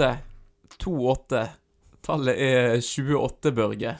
28. 0.00 0.16
28. 0.80 1.48
Tallet 2.00 2.38
er 2.40 2.78
28, 2.80 3.52
Børge. 3.52 3.92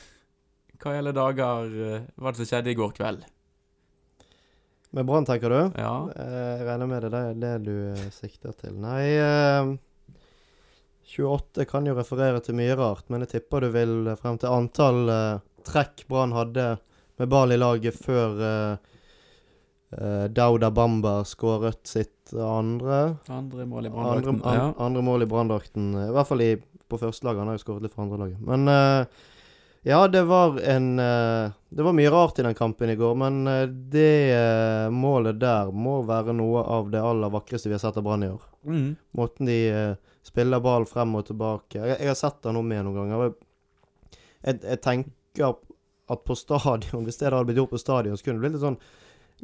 Hva 0.80 0.94
gjelder 0.96 1.12
dager 1.12 1.74
Hva 1.76 2.24
var 2.24 2.32
det 2.32 2.40
som 2.40 2.48
skjedde 2.48 2.72
i 2.72 2.78
går 2.78 2.94
kveld? 2.96 3.26
Med 4.96 5.06
Brann, 5.06 5.26
tenker 5.28 5.52
du? 5.52 5.58
Ja. 5.78 5.92
Eh, 6.16 6.54
Jeg 6.56 6.66
regner 6.66 6.88
med 6.90 7.04
det 7.04 7.18
er 7.20 7.36
det 7.38 7.52
du 7.66 7.74
eh, 7.92 8.06
sikter 8.14 8.56
til. 8.58 8.78
Nei 8.80 9.04
eh, 9.20 9.74
28 11.10 11.66
kan 11.68 11.86
jo 11.86 11.94
referere 11.98 12.40
til 12.42 12.56
mye 12.58 12.74
rart, 12.78 13.04
men 13.10 13.22
jeg 13.26 13.34
tipper 13.36 13.66
du 13.66 13.70
vil 13.74 14.10
frem 14.18 14.40
til 14.40 14.50
antall 14.50 15.04
eh, 15.12 15.42
trekk 15.68 16.06
Brann 16.08 16.32
hadde 16.34 16.72
med 17.20 17.28
ball 17.30 17.52
i 17.52 17.60
laget 17.60 18.00
før 18.00 18.40
eh, 18.48 18.89
eh, 19.96 20.26
Dauda 20.28 20.70
Bamba 20.70 21.20
skåret 21.24 21.82
sitt 21.86 22.32
andre 22.34 23.16
Andre 23.28 23.66
mål 23.66 23.86
i 23.86 23.90
andre, 23.90 24.30
an, 24.30 24.40
Ja. 24.54 24.68
andre 24.78 25.02
mål 25.02 25.22
i 25.22 25.26
Branndrakten. 25.26 25.90
I 25.98 26.12
hvert 26.14 26.28
fall 26.28 26.40
i, 26.46 26.52
på 26.88 26.98
første 26.98 27.26
laget. 27.26 27.40
Han 27.42 27.48
har 27.50 27.58
jo 27.58 27.64
skåret 27.64 27.82
litt 27.82 27.94
for 27.96 28.04
andre 28.06 28.18
laget. 28.24 28.40
Men 28.46 28.68
uh, 28.70 29.06
ja, 29.82 30.04
det 30.12 30.22
var 30.28 30.60
en 30.60 30.98
uh, 31.00 31.50
Det 31.72 31.82
var 31.82 31.92
mye 31.96 32.10
rart 32.12 32.38
i 32.38 32.42
den 32.46 32.54
kampen 32.54 32.90
i 32.92 32.96
går, 33.00 33.14
men 33.16 33.46
eh, 33.46 33.66
det 33.66 34.32
eh, 34.34 34.90
målet 34.90 35.38
der 35.40 35.70
må 35.72 36.00
være 36.02 36.34
noe 36.34 36.62
av 36.66 36.90
det 36.90 37.00
aller 37.00 37.30
vakreste 37.30 37.70
vi 37.70 37.76
har 37.76 37.82
sett 37.82 37.96
av 37.96 38.02
Brann 38.04 38.24
i 38.26 38.30
år. 38.30 38.42
Mm. 38.66 38.88
Måten 39.16 39.46
de 39.46 39.58
eh, 39.70 39.94
spiller 40.26 40.60
ball 40.60 40.84
frem 40.90 41.14
og 41.16 41.24
tilbake 41.30 41.78
Jeg, 41.78 41.94
jeg 42.02 42.10
har 42.10 42.18
sett 42.18 42.42
det 42.42 42.50
om 42.52 42.66
med 42.66 42.84
noen 42.84 42.98
ganger. 42.98 43.32
Jeg, 44.44 44.60
jeg 44.66 44.80
tenker 44.82 45.54
at 46.10 46.24
på 46.26 46.34
stadion, 46.34 47.06
hvis 47.06 47.20
det 47.20 47.30
hadde 47.30 47.46
blitt 47.48 47.60
gjort 47.62 47.70
på 47.76 47.78
stadion, 47.80 48.18
så 48.18 48.26
kunne 48.26 48.40
det 48.40 48.48
blitt 48.48 48.58
litt 48.58 48.66
sånn 48.66 48.80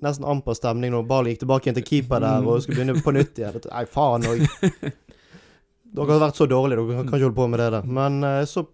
nesten 0.04 0.26
amper 0.28 0.56
stemning 0.58 0.92
når 0.92 1.06
ballen 1.08 1.32
gikk 1.32 1.44
tilbake 1.44 1.68
igjen 1.68 1.78
til 1.78 1.86
keeper 1.88 2.20
der 2.24 2.44
og 2.44 2.62
skulle 2.64 2.80
begynne 2.82 3.02
på 3.04 3.14
nytt 3.16 3.38
igjen. 3.40 3.60
Nei, 3.70 3.84
faen 3.90 4.26
òg. 4.28 4.42
Dere 5.96 6.12
har 6.12 6.20
vært 6.26 6.36
så 6.40 6.46
dårlige, 6.50 6.82
dere 6.82 7.04
kan 7.06 7.14
ikke 7.14 7.24
holde 7.28 7.38
på 7.38 7.46
med 7.48 7.60
det 7.62 7.68
der. 7.72 7.86
Men 7.98 8.18
eh, 8.26 8.42
så 8.50 8.66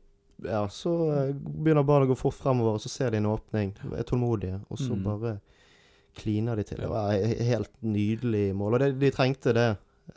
ja, 0.43 0.65
så 0.75 0.93
eh, 1.15 1.29
begynner 1.37 1.85
ballen 1.87 2.09
å 2.09 2.11
gå 2.11 2.17
fort 2.19 2.35
fremover, 2.35 2.79
og 2.79 2.83
så 2.83 2.91
ser 2.91 3.13
de 3.15 3.21
en 3.21 3.29
åpning. 3.31 3.75
Er 3.95 4.07
tålmodige, 4.09 4.59
og 4.73 4.81
så 4.81 4.97
Mm. 4.97 5.05
bare 5.07 5.35
kliner 6.19 6.57
de 6.59 6.65
til. 6.67 6.81
Det 6.83 6.89
var 6.91 7.13
et 7.15 7.39
helt 7.47 7.71
nydelig 7.87 8.49
mål, 8.59 8.75
og 8.75 8.81
det, 8.83 8.91
de 9.01 9.11
trengte 9.15 9.55
det. 9.55 9.69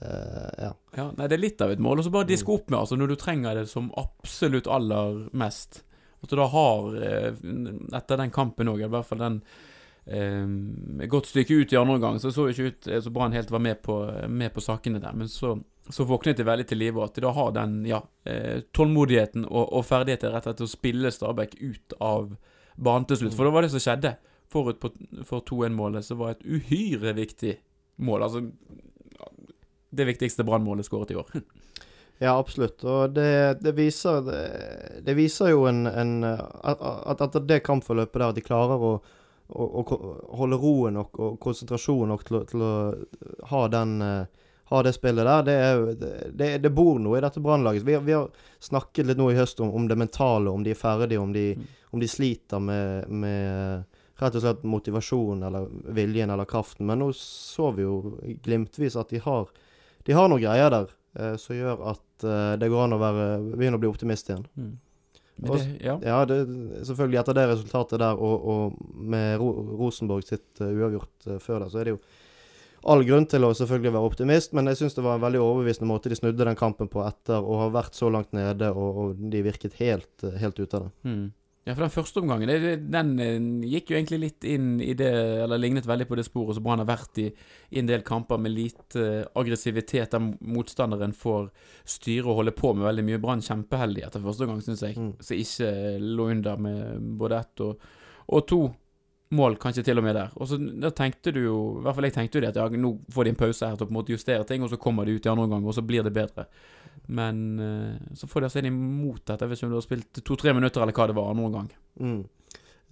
Uh, 0.02 0.50
ja. 0.60 0.72
Ja, 0.98 1.06
nei, 1.16 1.28
det 1.30 1.38
er 1.38 1.44
litt 1.44 1.62
av 1.62 1.72
et 1.76 1.80
mål. 1.80 2.00
Og 2.02 2.08
så 2.08 2.12
bare 2.12 2.28
diske 2.28 2.52
opp 2.52 2.72
med, 2.74 2.80
altså, 2.80 2.98
når 2.98 3.14
du 3.14 3.16
trenger 3.22 3.56
det 3.62 3.68
som 3.70 3.92
absolutt 4.02 4.68
aller 4.68 5.22
mest. 5.38 5.84
At 6.26 6.34
du 6.34 6.36
da 6.42 6.48
har, 6.50 6.90
etter 7.94 8.18
den 8.18 8.34
kampen 8.34 8.72
òg, 8.72 8.82
i 8.82 8.90
hvert 8.90 9.06
fall 9.06 9.22
den 9.22 9.38
et 10.06 11.10
godt 11.10 11.26
stykke 11.32 11.56
ut 11.64 11.72
i 11.74 11.78
andre 11.80 11.96
omgang, 11.98 12.20
så 12.22 12.30
så 12.32 12.46
ikke 12.52 12.70
ut 12.70 12.90
så 13.02 13.14
Brann 13.14 13.34
helt 13.34 13.50
var 13.52 13.64
med 13.64 13.82
på, 13.82 13.98
med 14.30 14.54
på 14.54 14.62
sakene 14.62 15.02
der. 15.02 15.16
Men 15.18 15.30
så, 15.30 15.56
så 15.90 16.06
våknet 16.06 16.38
de 16.38 16.46
veldig 16.46 16.68
til 16.70 16.78
live, 16.78 17.00
og 17.00 17.10
at 17.10 17.18
de 17.18 17.26
da 17.26 17.34
har 17.34 17.56
den 17.56 17.80
ja, 17.90 18.04
eh, 18.30 18.62
tålmodigheten 18.78 19.48
og, 19.50 19.66
og 19.66 19.86
ferdigheten 19.86 20.34
rett 20.36 20.50
etter 20.52 20.68
å 20.68 20.70
spille 20.70 21.14
Stabæk 21.14 21.58
ut 21.62 21.98
av 21.98 22.36
banen 22.76 23.10
til 23.10 23.24
slutt. 23.24 23.38
For 23.38 23.48
det 23.48 23.56
var 23.56 23.66
det 23.66 23.74
som 23.74 23.82
skjedde. 23.82 24.16
Forut 24.54 24.80
på, 24.80 24.92
for 25.26 25.42
2-1-målet, 25.50 26.06
så 26.06 26.18
var 26.20 26.36
et 26.36 26.46
uhyre 26.46 27.16
viktig 27.18 27.56
mål. 28.06 28.28
Altså 28.28 28.46
det 29.96 30.06
viktigste 30.12 30.46
Brann-målet 30.46 30.86
skåret 30.86 31.16
i 31.16 31.22
år. 31.22 31.30
Ja, 32.16 32.38
absolutt. 32.40 32.80
Og 32.88 33.12
det, 33.12 33.58
det 33.60 33.74
viser 33.76 34.22
det, 34.24 34.44
det 35.04 35.18
viser 35.18 35.50
jo 35.52 35.66
en, 35.68 35.82
en 35.84 36.24
at, 36.24 37.20
at 37.20 37.36
det 37.44 37.58
kampforløpet 37.68 38.22
der, 38.22 38.36
de 38.38 38.44
klarer 38.46 38.86
å, 38.88 38.92
å, 39.50 39.66
å 39.82 40.38
holde 40.40 40.58
roen 40.62 40.98
nok 41.00 41.20
og 41.20 41.38
konsentrasjonen 41.44 42.14
nok 42.14 42.26
til, 42.28 42.40
til 42.50 42.66
å 42.66 42.74
ha 43.52 43.68
den 43.72 44.02
uh, 44.02 44.44
ha 44.66 44.80
det 44.84 44.96
spillet 44.96 45.26
der. 45.26 45.44
Det, 45.46 45.54
er, 45.54 46.32
det, 46.34 46.48
det 46.64 46.70
bor 46.74 46.98
noe 47.00 47.20
i 47.20 47.22
dette 47.22 47.42
Brannlaget. 47.44 47.84
Vi, 47.86 47.98
vi 48.02 48.16
har 48.18 48.30
snakket 48.60 49.06
litt 49.06 49.20
nå 49.22 49.28
i 49.30 49.38
høst 49.38 49.60
om, 49.62 49.70
om 49.78 49.86
det 49.88 49.98
mentale, 50.00 50.50
om 50.50 50.64
de 50.66 50.74
er 50.74 50.80
ferdige, 50.80 51.22
om 51.22 51.34
de, 51.36 51.52
Mm. 51.56 51.68
om 51.94 52.02
de 52.02 52.08
sliter 52.10 52.60
med, 52.60 53.10
med 53.10 53.86
rett 54.20 54.36
og 54.36 54.42
slett 54.42 54.64
motivasjon 54.66 55.44
eller 55.44 55.68
viljen 55.94 56.34
eller 56.34 56.50
kraften. 56.50 56.88
Men 56.90 57.00
nå 57.04 57.12
så 57.14 57.70
vi 57.76 57.86
jo 57.86 58.18
glimtvis 58.44 58.98
at 58.98 59.14
de 59.14 59.22
har, 59.22 59.52
de 60.04 60.18
har 60.18 60.30
noen 60.32 60.42
greier 60.42 60.74
der 60.74 60.90
eh, 61.20 61.36
som 61.38 61.56
gjør 61.56 61.86
at 61.94 62.26
eh, 62.26 62.56
det 62.60 62.72
går 62.74 62.88
an 62.88 62.98
å 62.98 63.02
være, 63.02 63.28
begynne 63.54 63.78
å 63.78 63.84
bli 63.86 63.92
optimist 63.92 64.32
igjen. 64.34 64.48
Mm. 64.58 64.74
Og 65.44 65.58
ja. 65.84 65.98
Ja, 66.00 66.20
det, 66.30 66.38
selvfølgelig 66.88 67.20
etter 67.20 67.36
det 67.36 67.48
resultatet 67.50 68.00
der, 68.00 68.16
og, 68.16 68.46
og 68.48 68.94
med 68.96 69.36
Ro 69.42 69.50
Rosenborg 69.82 70.24
sitt 70.24 70.62
uh, 70.64 70.70
uavgjort 70.70 71.28
uh, 71.28 71.40
før 71.44 71.66
der, 71.66 71.74
så 71.74 71.82
er 71.82 71.90
det 71.90 71.96
jo 71.98 72.00
all 72.86 73.02
grunn 73.06 73.26
til 73.30 73.46
å 73.46 73.52
selvfølgelig 73.58 73.94
være 73.96 74.10
optimist, 74.10 74.54
men 74.56 74.70
jeg 74.70 74.80
syns 74.80 74.96
det 74.98 75.04
var 75.06 75.18
en 75.18 75.24
veldig 75.26 75.42
overbevisende 75.42 75.90
måte 75.90 76.12
de 76.12 76.18
snudde 76.20 76.46
den 76.46 76.60
kampen 76.60 76.90
på 76.92 77.02
etter 77.06 77.42
å 77.42 77.64
ha 77.64 77.72
vært 77.74 77.98
så 77.98 78.12
langt 78.14 78.36
nede, 78.38 78.70
og, 78.72 79.00
og 79.02 79.24
de 79.34 79.42
virket 79.46 79.80
helt, 79.82 80.14
eh, 80.24 80.38
helt 80.42 80.60
ute 80.62 80.78
av 80.78 80.86
det. 80.86 80.94
Mm. 81.10 81.26
Ja, 81.66 81.74
for 81.74 81.82
den 81.82 81.94
første 81.94 82.22
omgangen, 82.22 82.50
den 82.94 83.08
eh, 83.24 83.46
gikk 83.72 83.90
jo 83.90 83.96
egentlig 83.98 84.20
litt 84.22 84.46
inn 84.46 84.76
i 84.86 84.92
det 84.94 85.10
Eller 85.42 85.58
lignet 85.58 85.88
veldig 85.90 86.06
på 86.06 86.18
det 86.20 86.28
sporet 86.28 86.54
som 86.54 86.66
Brann 86.66 86.84
har 86.84 86.90
vært 86.92 87.18
i 87.24 87.32
i 87.74 87.80
en 87.82 87.90
del 87.90 88.04
kamper 88.06 88.38
med 88.38 88.54
lite 88.54 89.02
eh, 89.02 89.26
aggressivitet, 89.36 90.14
der 90.14 90.22
motstanderen 90.46 91.16
får 91.18 91.50
styre 91.90 92.30
og 92.30 92.38
holde 92.40 92.54
på 92.56 92.76
med 92.76 92.86
veldig 92.86 93.06
mye. 93.08 93.22
Brann 93.24 93.42
kjempeheldig 93.44 94.06
etter 94.06 94.24
første 94.24 94.46
omgang, 94.46 94.62
syns 94.64 94.84
jeg. 94.86 94.96
Mm. 95.02 95.16
Så 95.20 95.40
ikke 95.42 95.72
lå 96.00 96.30
under 96.36 96.62
med 96.62 97.10
både 97.20 97.42
ett 97.42 97.64
og, 97.66 97.88
og 98.30 98.46
to 98.48 98.62
mål, 99.36 99.58
kanskje 99.62 99.84
til 99.88 100.02
og 100.02 100.06
med 100.06 100.16
der. 100.18 100.32
Og 100.40 100.50
så 100.50 100.60
da 100.60 100.92
tenkte 100.96 101.34
du 101.36 101.42
jo 101.44 101.58
I 101.80 101.86
hvert 101.86 101.98
fall 101.98 102.08
jeg 102.10 102.16
tenkte 102.16 102.40
jo 102.40 102.46
det 102.46 102.54
at 102.54 102.62
ja, 102.62 102.68
nå 102.82 102.92
får 103.14 103.28
de 103.28 103.34
en 103.34 103.40
pause 103.40 103.70
her 103.70 103.78
til 103.78 103.88
å 103.88 103.90
på 103.90 103.96
en 103.96 104.00
måte 104.00 104.16
justere 104.16 104.48
ting, 104.48 104.64
og 104.66 104.72
så 104.72 104.80
kommer 104.82 105.08
de 105.08 105.18
ut 105.18 105.28
i 105.28 105.32
andre 105.32 105.48
omgang, 105.48 105.68
og 105.68 105.78
så 105.78 105.84
blir 105.86 106.06
det 106.06 106.16
bedre. 106.16 106.48
Men 107.06 107.60
eh, 107.60 108.16
så 108.18 108.28
får 108.28 108.42
de 108.42 108.50
altså 108.50 108.62
inn 108.62 108.72
imot 108.72 109.26
dette. 109.28 109.46
Om 109.46 109.74
du 109.74 109.78
har 109.78 109.86
spilt 109.86 110.24
to-tre 110.26 110.56
minutter, 110.58 110.82
eller 110.82 110.96
hva 110.96 111.10
det 111.10 111.18
var, 111.18 111.30
andre 111.34 111.50
omgang. 111.52 111.70
Mm. 112.00 112.24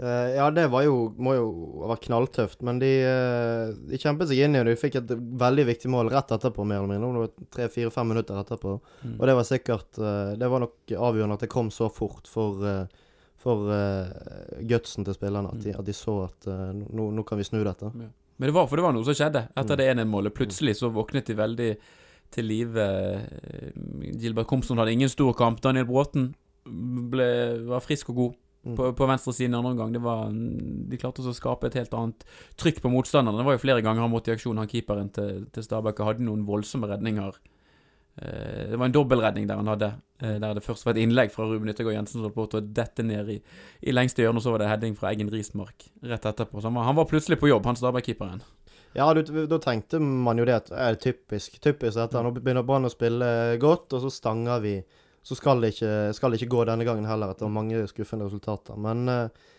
Uh, 0.01 0.33
ja, 0.33 0.47
det 0.51 0.65
var 0.73 0.81
jo, 0.87 1.11
må 1.21 1.35
jo 1.37 1.49
ha 1.83 1.91
vært 1.91 2.07
knalltøft, 2.07 2.63
men 2.65 2.79
de, 2.81 2.89
uh, 3.05 3.75
de 3.91 3.99
kjempet 4.01 4.31
seg 4.31 4.41
inn 4.41 4.57
i 4.57 4.63
det. 4.63 4.73
De 4.73 4.79
fikk 4.79 4.97
et 4.99 5.13
veldig 5.13 5.67
viktig 5.69 5.91
mål 5.93 6.09
rett 6.13 6.33
etterpå, 6.33 6.65
mer 6.65 6.81
eller 6.81 6.97
mindre. 6.97 7.27
Tre-fire-fem 7.53 8.09
minutter 8.09 8.39
etterpå. 8.41 8.79
Mm. 9.03 9.15
Og 9.19 9.23
det 9.29 9.35
var 9.37 9.47
sikkert 9.47 10.01
uh, 10.01 10.33
Det 10.39 10.49
var 10.49 10.65
nok 10.65 10.95
avgjørende 10.97 11.37
at 11.37 11.45
det 11.45 11.51
kom 11.53 11.69
så 11.73 11.91
fort 11.93 12.29
for, 12.29 12.65
for 13.43 13.67
uh, 13.69 14.07
gutsen 14.69 15.03
til 15.07 15.15
spillerne. 15.17 15.51
At 15.53 15.63
de, 15.65 15.73
at 15.77 15.87
de 15.87 15.95
så 15.97 16.17
at 16.29 16.47
uh, 16.47 16.69
nå, 16.73 17.09
nå 17.13 17.25
kan 17.27 17.37
vi 17.41 17.45
snu 17.47 17.59
dette. 17.67 17.91
Men 17.93 18.47
det 18.49 18.55
var, 18.55 18.65
for 18.71 18.79
det 18.79 18.85
var 18.87 18.95
noe 18.95 19.05
som 19.05 19.13
skjedde 19.17 19.45
etter 19.51 19.75
Mm. 19.75 19.79
det 19.83 19.89
1-1-målet. 19.93 20.33
Plutselig 20.37 20.77
så 20.79 20.89
våknet 20.95 21.27
de 21.29 21.35
veldig 21.37 21.71
til 22.33 22.47
live. 22.49 22.81
Eh, 22.81 23.75
Gilbert 24.17 24.47
Komsson 24.49 24.79
hadde 24.81 24.95
ingen 24.95 25.11
stor 25.11 25.35
kamp. 25.37 25.59
Daniel 25.61 25.85
Bråten 25.85 26.31
ble, 26.65 27.27
var 27.69 27.83
frisk 27.85 28.09
og 28.09 28.15
god 28.21 28.39
Mm. 28.63 28.77
på, 28.79 28.85
på 28.95 29.05
venstresiden 29.09 29.55
andre 29.57 29.73
omgang. 29.73 29.89
Det 29.91 29.99
var, 30.01 30.29
de 30.31 30.95
klarte 30.97 31.19
å 31.19 31.33
skape 31.35 31.67
et 31.67 31.73
helt 31.75 31.91
annet 31.99 32.21
trykk 32.55 32.77
på 32.79 32.91
motstanderne. 32.93 33.41
Det 33.41 33.43
var 33.49 33.57
jo 33.57 33.61
flere 33.65 33.81
ganger 33.83 34.05
han 34.05 34.13
måtte 34.13 34.31
i 34.31 34.35
aksjon, 34.37 34.55
han 34.61 34.69
keeperen 34.71 35.09
til, 35.11 35.41
til 35.51 35.65
Stabæk, 35.65 35.99
hadde 35.99 36.23
noen 36.23 36.45
voldsomme 36.47 36.87
redninger. 36.87 37.35
Eh, 38.15 38.69
det 38.69 38.77
var 38.77 38.85
en 38.85 38.93
dobbeltredning 38.93 39.47
der 39.49 39.57
han 39.57 39.71
hadde, 39.71 39.93
eh, 40.21 40.35
der 40.41 40.57
det 40.57 40.65
først 40.65 40.85
var 40.85 40.93
et 40.93 41.01
innlegg 41.01 41.31
fra 41.33 41.47
Ruben 41.49 41.71
Yttergård 41.71 41.95
Jensen 41.95 42.19
som 42.19 42.27
holdt 42.27 42.37
på 42.37 42.59
å 42.59 42.65
dette 42.81 43.05
ned 43.05 43.31
i, 43.33 43.39
i 43.81 43.95
lengste 43.95 44.21
hjørne, 44.21 44.37
og 44.37 44.45
så 44.45 44.53
var 44.53 44.61
det 44.61 44.69
heading 44.69 44.97
fra 44.99 45.09
Eggen 45.13 45.31
Rismark 45.33 45.87
rett 46.05 46.27
etterpå. 46.29 46.61
Så 46.61 46.69
han 46.69 46.77
var, 46.77 46.89
han 46.91 46.99
var 46.99 47.09
plutselig 47.09 47.39
på 47.41 47.49
jobb, 47.49 47.65
han 47.65 47.79
Stabæk-keeperen. 47.79 48.43
Ja, 48.93 49.07
du, 49.17 49.23
da 49.49 49.57
tenkte 49.57 49.97
man 49.99 50.37
jo 50.37 50.45
det 50.45 50.59
at 50.59 50.67
er 50.69 50.93
det 50.93 51.01
typisk 51.01 51.57
typisk 51.63 51.97
dette. 51.97 52.21
Nå 52.21 52.29
begynner 52.35 52.65
Brann 52.65 52.85
å 52.85 52.93
spille 52.93 53.57
godt, 53.61 53.95
og 53.97 54.05
så 54.05 54.11
stanger 54.13 54.61
vi. 54.61 54.75
Så 55.25 55.37
skal 55.39 55.63
det 55.63 55.71
ikke, 55.73 56.11
skal 56.13 56.33
det 56.33 56.41
ikke 56.41 56.51
gå 56.51 56.65
denne 56.67 56.85
gangen 56.85 57.07
heller, 57.07 57.31
etter 57.31 57.49
mange 57.49 57.79
skuffende 57.89 58.27
resultater. 58.27 58.77
Men, 58.77 59.07
eh, 59.09 59.49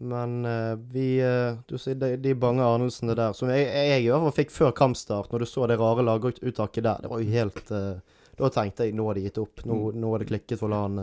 men 0.00 0.44
eh, 0.44 0.76
vi 0.92 1.20
eh, 1.20 1.54
Du 1.68 1.76
sier 1.78 1.94
de, 1.98 2.16
de 2.16 2.34
bange 2.34 2.64
anelsene 2.64 3.14
der, 3.16 3.32
som 3.36 3.50
jeg, 3.52 3.66
jeg 3.68 4.04
i 4.04 4.10
hvert 4.10 4.24
fall 4.26 4.36
fikk 4.36 4.54
før 4.54 4.74
kampstart, 4.76 5.30
når 5.32 5.44
du 5.44 5.48
så 5.48 5.68
det 5.70 5.78
rare 5.80 6.04
laguttaket 6.06 6.84
der, 6.84 7.04
det 7.04 7.10
var 7.12 7.22
jo 7.22 7.34
helt 7.34 7.72
eh, 7.74 8.18
Da 8.38 8.50
tenkte 8.52 8.88
jeg 8.88 8.96
nå 8.98 9.06
har 9.08 9.18
de 9.18 9.26
gitt 9.28 9.38
opp. 9.38 9.62
Nå, 9.68 9.78
nå 9.94 10.10
har 10.12 10.22
det 10.22 10.30
klikket 10.32 10.58
for 10.58 10.72
LAN. 10.72 10.98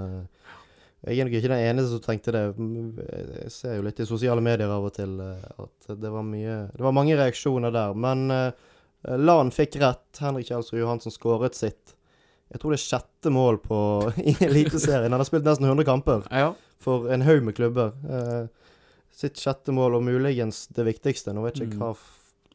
Jeg 1.08 1.18
er 1.18 1.26
nok 1.26 1.38
ikke 1.38 1.50
den 1.54 1.64
eneste 1.70 1.94
som 1.94 2.02
tenkte 2.04 2.34
det. 2.36 2.42
Jeg 3.40 3.54
ser 3.56 3.78
jo 3.78 3.86
litt 3.86 4.02
i 4.04 4.08
sosiale 4.10 4.44
medier 4.44 4.70
av 4.70 4.90
og 4.90 4.92
til 4.98 5.16
at 5.24 5.94
det 5.98 6.12
var 6.12 6.28
mye 6.28 6.58
Det 6.76 6.84
var 6.84 6.94
mange 6.94 7.16
reaksjoner 7.16 7.72
der. 7.72 7.96
Men 7.96 8.28
LAN 9.08 9.54
fikk 9.56 9.80
rett. 9.82 10.20
Henrik 10.20 10.52
Kjelsrud 10.52 10.82
Johansen 10.82 11.16
skåret 11.16 11.56
sitt. 11.56 11.96
Jeg 12.52 12.60
tror 12.60 12.76
det 12.76 12.82
er 12.82 12.84
sjette 12.84 13.32
mål 13.32 13.62
på, 13.64 13.80
i 14.30 14.36
Eliteserien. 14.44 15.16
Han 15.16 15.24
har 15.24 15.32
spilt 15.32 15.48
nesten 15.48 15.72
100 15.72 15.88
kamper 15.88 16.28
Ja, 16.28 16.52
for 16.84 17.08
en 17.16 17.24
haug 17.24 17.48
med 17.48 17.56
klubber. 17.56 17.96
Sitt 19.12 19.40
sjette 19.42 19.74
mål, 19.76 20.00
og 20.00 20.06
muligens 20.08 20.66
det 20.74 20.86
viktigste. 20.88 21.34
Nå 21.36 21.44
vet 21.46 21.60
jeg 21.60 21.70
ikke 21.70 21.80
Mm. 21.82 21.86
hva 21.86 21.96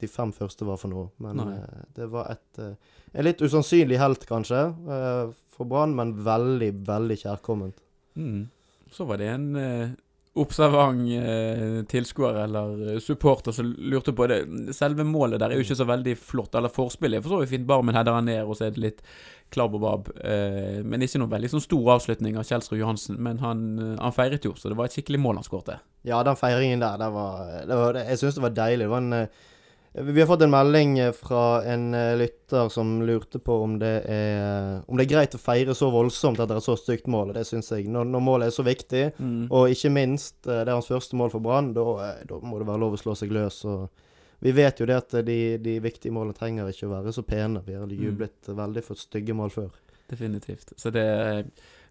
de 0.00 0.08
fem 0.12 0.32
første 0.32 0.66
var 0.68 0.76
for 0.76 0.92
noe, 0.92 1.10
men 1.18 1.40
eh, 1.40 1.84
det 1.96 2.10
var 2.12 2.30
et 2.34 2.58
uh, 2.60 2.74
En 3.16 3.24
litt 3.24 3.40
usannsynlig 3.40 3.96
helt, 3.96 4.26
kanskje, 4.28 4.58
uh, 4.88 5.32
for 5.48 5.64
Brann, 5.64 5.94
men 5.96 6.12
veldig, 6.20 6.72
veldig 6.84 7.16
kjærkomment. 7.16 7.78
Mm. 8.16 8.48
Så 8.92 9.06
var 9.08 9.16
det 9.16 9.30
en 9.32 9.96
observant 10.36 11.00
eh, 11.16 11.82
tilskuer 11.88 12.42
eller 12.44 12.98
supporter 13.00 13.52
som 13.56 13.70
lurte 13.78 14.12
på 14.12 14.26
det. 14.28 14.42
Selve 14.76 15.04
målet 15.08 15.40
der 15.40 15.52
er 15.52 15.56
jo 15.60 15.64
ikke 15.64 15.78
så 15.78 15.86
veldig 15.88 16.16
flott. 16.20 16.54
Eller 16.58 16.72
forspillet 16.72 17.24
for 17.24 17.32
så 17.32 17.40
vidt 17.42 17.54
fint. 17.54 17.68
Barmen 17.68 17.96
header 17.96 18.18
han 18.18 18.28
ned, 18.28 18.42
og 18.44 18.58
så 18.58 18.68
er 18.68 18.76
det 18.76 18.82
litt 18.84 19.02
klabb 19.54 19.76
og. 19.78 20.10
Eh, 20.20 20.82
men 20.84 21.04
ikke 21.04 21.20
noen 21.22 21.32
veldig 21.32 21.52
sånn 21.54 21.64
stor 21.64 21.92
avslutning 21.96 22.38
av 22.38 22.46
Kjelsrud 22.48 22.80
Johansen. 22.80 23.18
Men 23.22 23.40
han, 23.42 23.66
eh, 23.78 23.98
han 24.02 24.14
feiret 24.14 24.46
jo, 24.46 24.54
så 24.58 24.72
det 24.72 24.78
var 24.78 24.88
et 24.88 24.96
skikkelig 24.96 25.22
mål 25.22 25.40
han 25.40 25.46
skåret. 25.46 25.84
Ja, 26.06 26.22
den 26.26 26.38
feiringen 26.38 26.82
der, 26.82 26.98
det 27.00 27.10
var, 27.14 27.52
det 27.66 27.76
var 27.82 28.00
Jeg 28.00 28.18
syns 28.20 28.38
det 28.38 28.46
var 28.46 28.56
deilig. 28.56 28.86
Det 28.86 28.94
var 28.94 29.04
en 29.04 29.20
eh, 29.20 29.44
vi 29.96 30.20
har 30.20 30.26
fått 30.28 30.42
en 30.44 30.52
melding 30.52 30.98
fra 31.16 31.62
en 31.64 31.94
uh, 31.96 32.18
lytter 32.20 32.68
som 32.68 32.98
lurte 33.08 33.38
på 33.40 33.54
om 33.64 33.78
det, 33.80 33.94
er, 34.12 34.82
om 34.84 34.98
det 34.98 35.06
er 35.06 35.12
greit 35.14 35.36
å 35.38 35.40
feire 35.40 35.72
så 35.72 35.88
voldsomt 35.88 36.36
etter 36.36 36.58
et 36.60 36.66
så 36.66 36.74
stygt 36.76 37.08
mål. 37.08 37.32
Det 37.32 37.46
syns 37.48 37.72
jeg. 37.72 37.86
Når, 37.88 38.04
når, 38.12 38.24
målet 38.26 38.50
er 38.50 38.52
så 38.52 38.66
viktig, 38.66 39.06
mm. 39.16 39.46
og 39.48 39.72
ikke 39.72 39.94
minst 39.96 40.36
det 40.44 40.66
er 40.66 40.74
hans 40.74 40.90
første 40.92 41.16
mål 41.16 41.32
for 41.32 41.40
Brann, 41.40 41.72
da, 41.72 41.86
må 42.44 42.60
det 42.60 42.68
være 42.68 42.82
lov 42.82 42.98
å 42.98 43.00
slå 43.00 43.16
seg 43.16 43.32
løs. 43.32 43.62
og 43.64 43.88
vi 44.44 44.52
vet 44.52 44.80
jo 44.80 44.86
det 44.88 44.98
at 45.00 45.16
de, 45.26 45.38
de 45.62 45.78
viktige 45.84 46.14
målene 46.14 46.36
trenger 46.36 46.68
ikke 46.70 46.88
å 46.88 46.92
være 46.92 47.14
så 47.16 47.24
pene. 47.26 47.62
Vi 47.66 47.76
har 47.78 47.88
jublet 47.88 48.50
mm. 48.50 48.56
veldig 48.58 48.84
for 48.84 49.00
stygge 49.00 49.36
mål 49.36 49.54
før. 49.54 49.72
Definitivt. 50.10 50.74
Så 50.78 50.92
det 50.94 51.06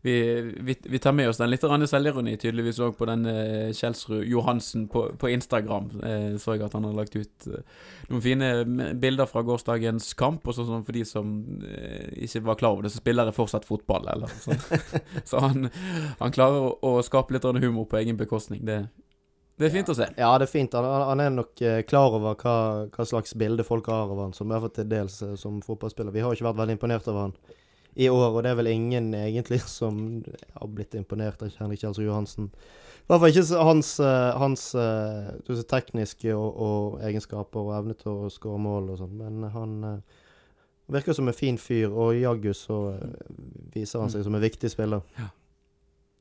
vi, 0.06 0.42
vi, 0.58 0.76
vi, 0.84 1.00
tar 1.00 1.12
med 1.12 1.30
oss 1.30 1.40
den 1.42 1.50
litt 1.50 1.64
selvironi 1.90 2.36
tydeligvis 2.38 2.78
òg 2.86 2.92
på 2.94 3.08
den 3.10 3.24
eh, 3.26 3.72
Kjelsrud 3.74 4.28
Johansen 4.30 4.84
på, 4.94 5.08
på 5.18 5.32
Instagram. 5.34 5.88
Eh, 5.98 6.36
så 6.38 6.54
jeg 6.54 6.62
at 6.68 6.76
han 6.78 6.86
har 6.86 6.94
lagt 6.94 7.16
ut 7.18 7.48
eh, 7.50 7.64
noen 8.12 8.22
fine 8.22 8.50
bilder 9.02 9.26
fra 9.26 9.42
gårsdagens 9.48 10.12
kamp. 10.20 10.46
Og 10.46 10.60
sånn 10.60 10.86
for 10.86 10.94
de 10.94 11.02
som 11.10 11.32
eh, 11.66 12.12
ikke 12.28 12.44
var 12.46 12.60
klar 12.60 12.78
over 12.78 12.86
det, 12.86 12.94
så 12.94 13.02
spiller 13.02 13.32
jeg 13.32 13.38
fortsatt 13.40 13.66
fotball, 13.66 14.06
eller 14.14 14.38
sånn. 14.44 14.62
så 15.32 15.42
han, 15.42 15.72
han 16.22 16.38
klarer 16.38 16.68
å, 16.68 16.70
å, 16.86 17.02
skape 17.10 17.34
litt 17.34 17.50
humor 17.66 17.90
på 17.90 17.98
egen 18.04 18.22
bekostning. 18.22 18.62
Det, 18.70 18.84
det 19.56 19.70
er 19.70 19.72
fint 19.72 19.88
ja. 19.88 19.94
å 19.94 19.98
se. 19.98 20.08
Ja, 20.20 20.30
det 20.40 20.50
er 20.50 20.52
fint. 20.52 20.74
Han, 20.76 20.86
han 21.10 21.22
er 21.24 21.30
nok 21.32 21.62
eh, 21.64 21.82
klar 21.88 22.16
over 22.18 22.36
hva, 22.36 22.56
hva, 22.92 23.06
slags 23.08 23.36
bilde 23.40 23.64
folk 23.64 23.88
har 23.88 24.12
av 24.12 24.20
han, 24.20 24.34
som 24.36 24.50
i 24.50 24.52
hvert 24.52 24.66
fall 24.66 24.74
til 24.76 24.90
dels 24.92 25.22
eh, 25.24 25.38
som 25.40 25.62
fotballspiller. 25.64 26.12
Vi 26.16 26.24
har 26.26 26.36
ikke 26.36 26.50
vært 26.50 26.60
veldig 26.60 26.76
imponert 26.76 27.08
over 27.12 27.30
han 27.30 27.38
i 27.96 28.10
år, 28.12 28.26
og 28.34 28.42
det 28.44 28.52
er 28.52 28.58
vel 28.60 28.72
ingen 28.74 29.14
egentlig 29.16 29.62
som 29.78 30.02
har 30.58 30.74
blitt 30.76 30.98
imponert 31.00 31.46
av 31.46 31.56
Henrik 31.62 31.86
Kjelsrud 31.86 32.10
Johansen. 32.10 32.50
I 32.52 33.08
hvert 33.08 33.22
fall 33.22 33.32
ikke 33.32 33.64
hans, 33.70 33.94
eh, 34.04 34.42
hans 34.42 34.68
tekniske 35.72 36.36
og, 36.36 36.50
og, 36.68 37.00
egenskaper 37.08 37.64
og 37.64 37.78
evne 37.80 37.96
til 38.02 38.12
å 38.12 38.34
skåre 38.34 38.60
mål 38.60 38.92
og 38.92 39.02
sånn, 39.06 39.16
men 39.22 39.48
han 39.56 39.80
virker 40.92 41.16
som 41.16 41.32
en 41.32 41.38
fin 41.38 41.56
fyr, 41.62 41.88
og 41.94 42.18
jaggu 42.20 42.52
så 42.58 42.82
viser 43.72 44.04
han 44.04 44.12
seg 44.12 44.28
som 44.28 44.36
en 44.36 44.44
viktig 44.44 44.74
spiller. 44.74 45.06
Ja. 45.16 45.32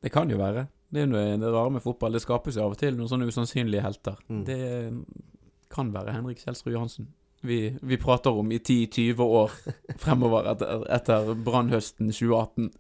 Det 0.05 0.13
kan 0.13 0.31
jo 0.31 0.39
være. 0.39 0.69
Det 0.95 1.03
er 1.03 1.11
jo 1.11 1.27
det 1.43 1.51
rare 1.51 1.75
med 1.75 1.83
fotball. 1.83 2.15
Det 2.15 2.23
skapes 2.23 2.57
jo 2.57 2.65
av 2.65 2.77
og 2.77 2.81
til 2.81 2.95
noen 2.95 3.11
sånne 3.11 3.27
usannsynlige 3.27 3.83
helter. 3.83 4.19
Mm. 4.31 4.43
Det 4.47 4.63
kan 5.75 5.91
være 5.95 6.15
Henrik 6.15 6.43
Kjelsrud 6.45 6.75
Johansen 6.77 7.11
vi, 7.45 7.79
vi 7.83 7.97
prater 7.97 8.31
om 8.31 8.53
i 8.53 8.59
10-20 8.59 9.21
år 9.21 9.51
fremover 9.99 10.51
etter, 10.53 10.85
etter 10.93 11.35
brannhøsten 11.35 12.13
2018. 12.13 12.71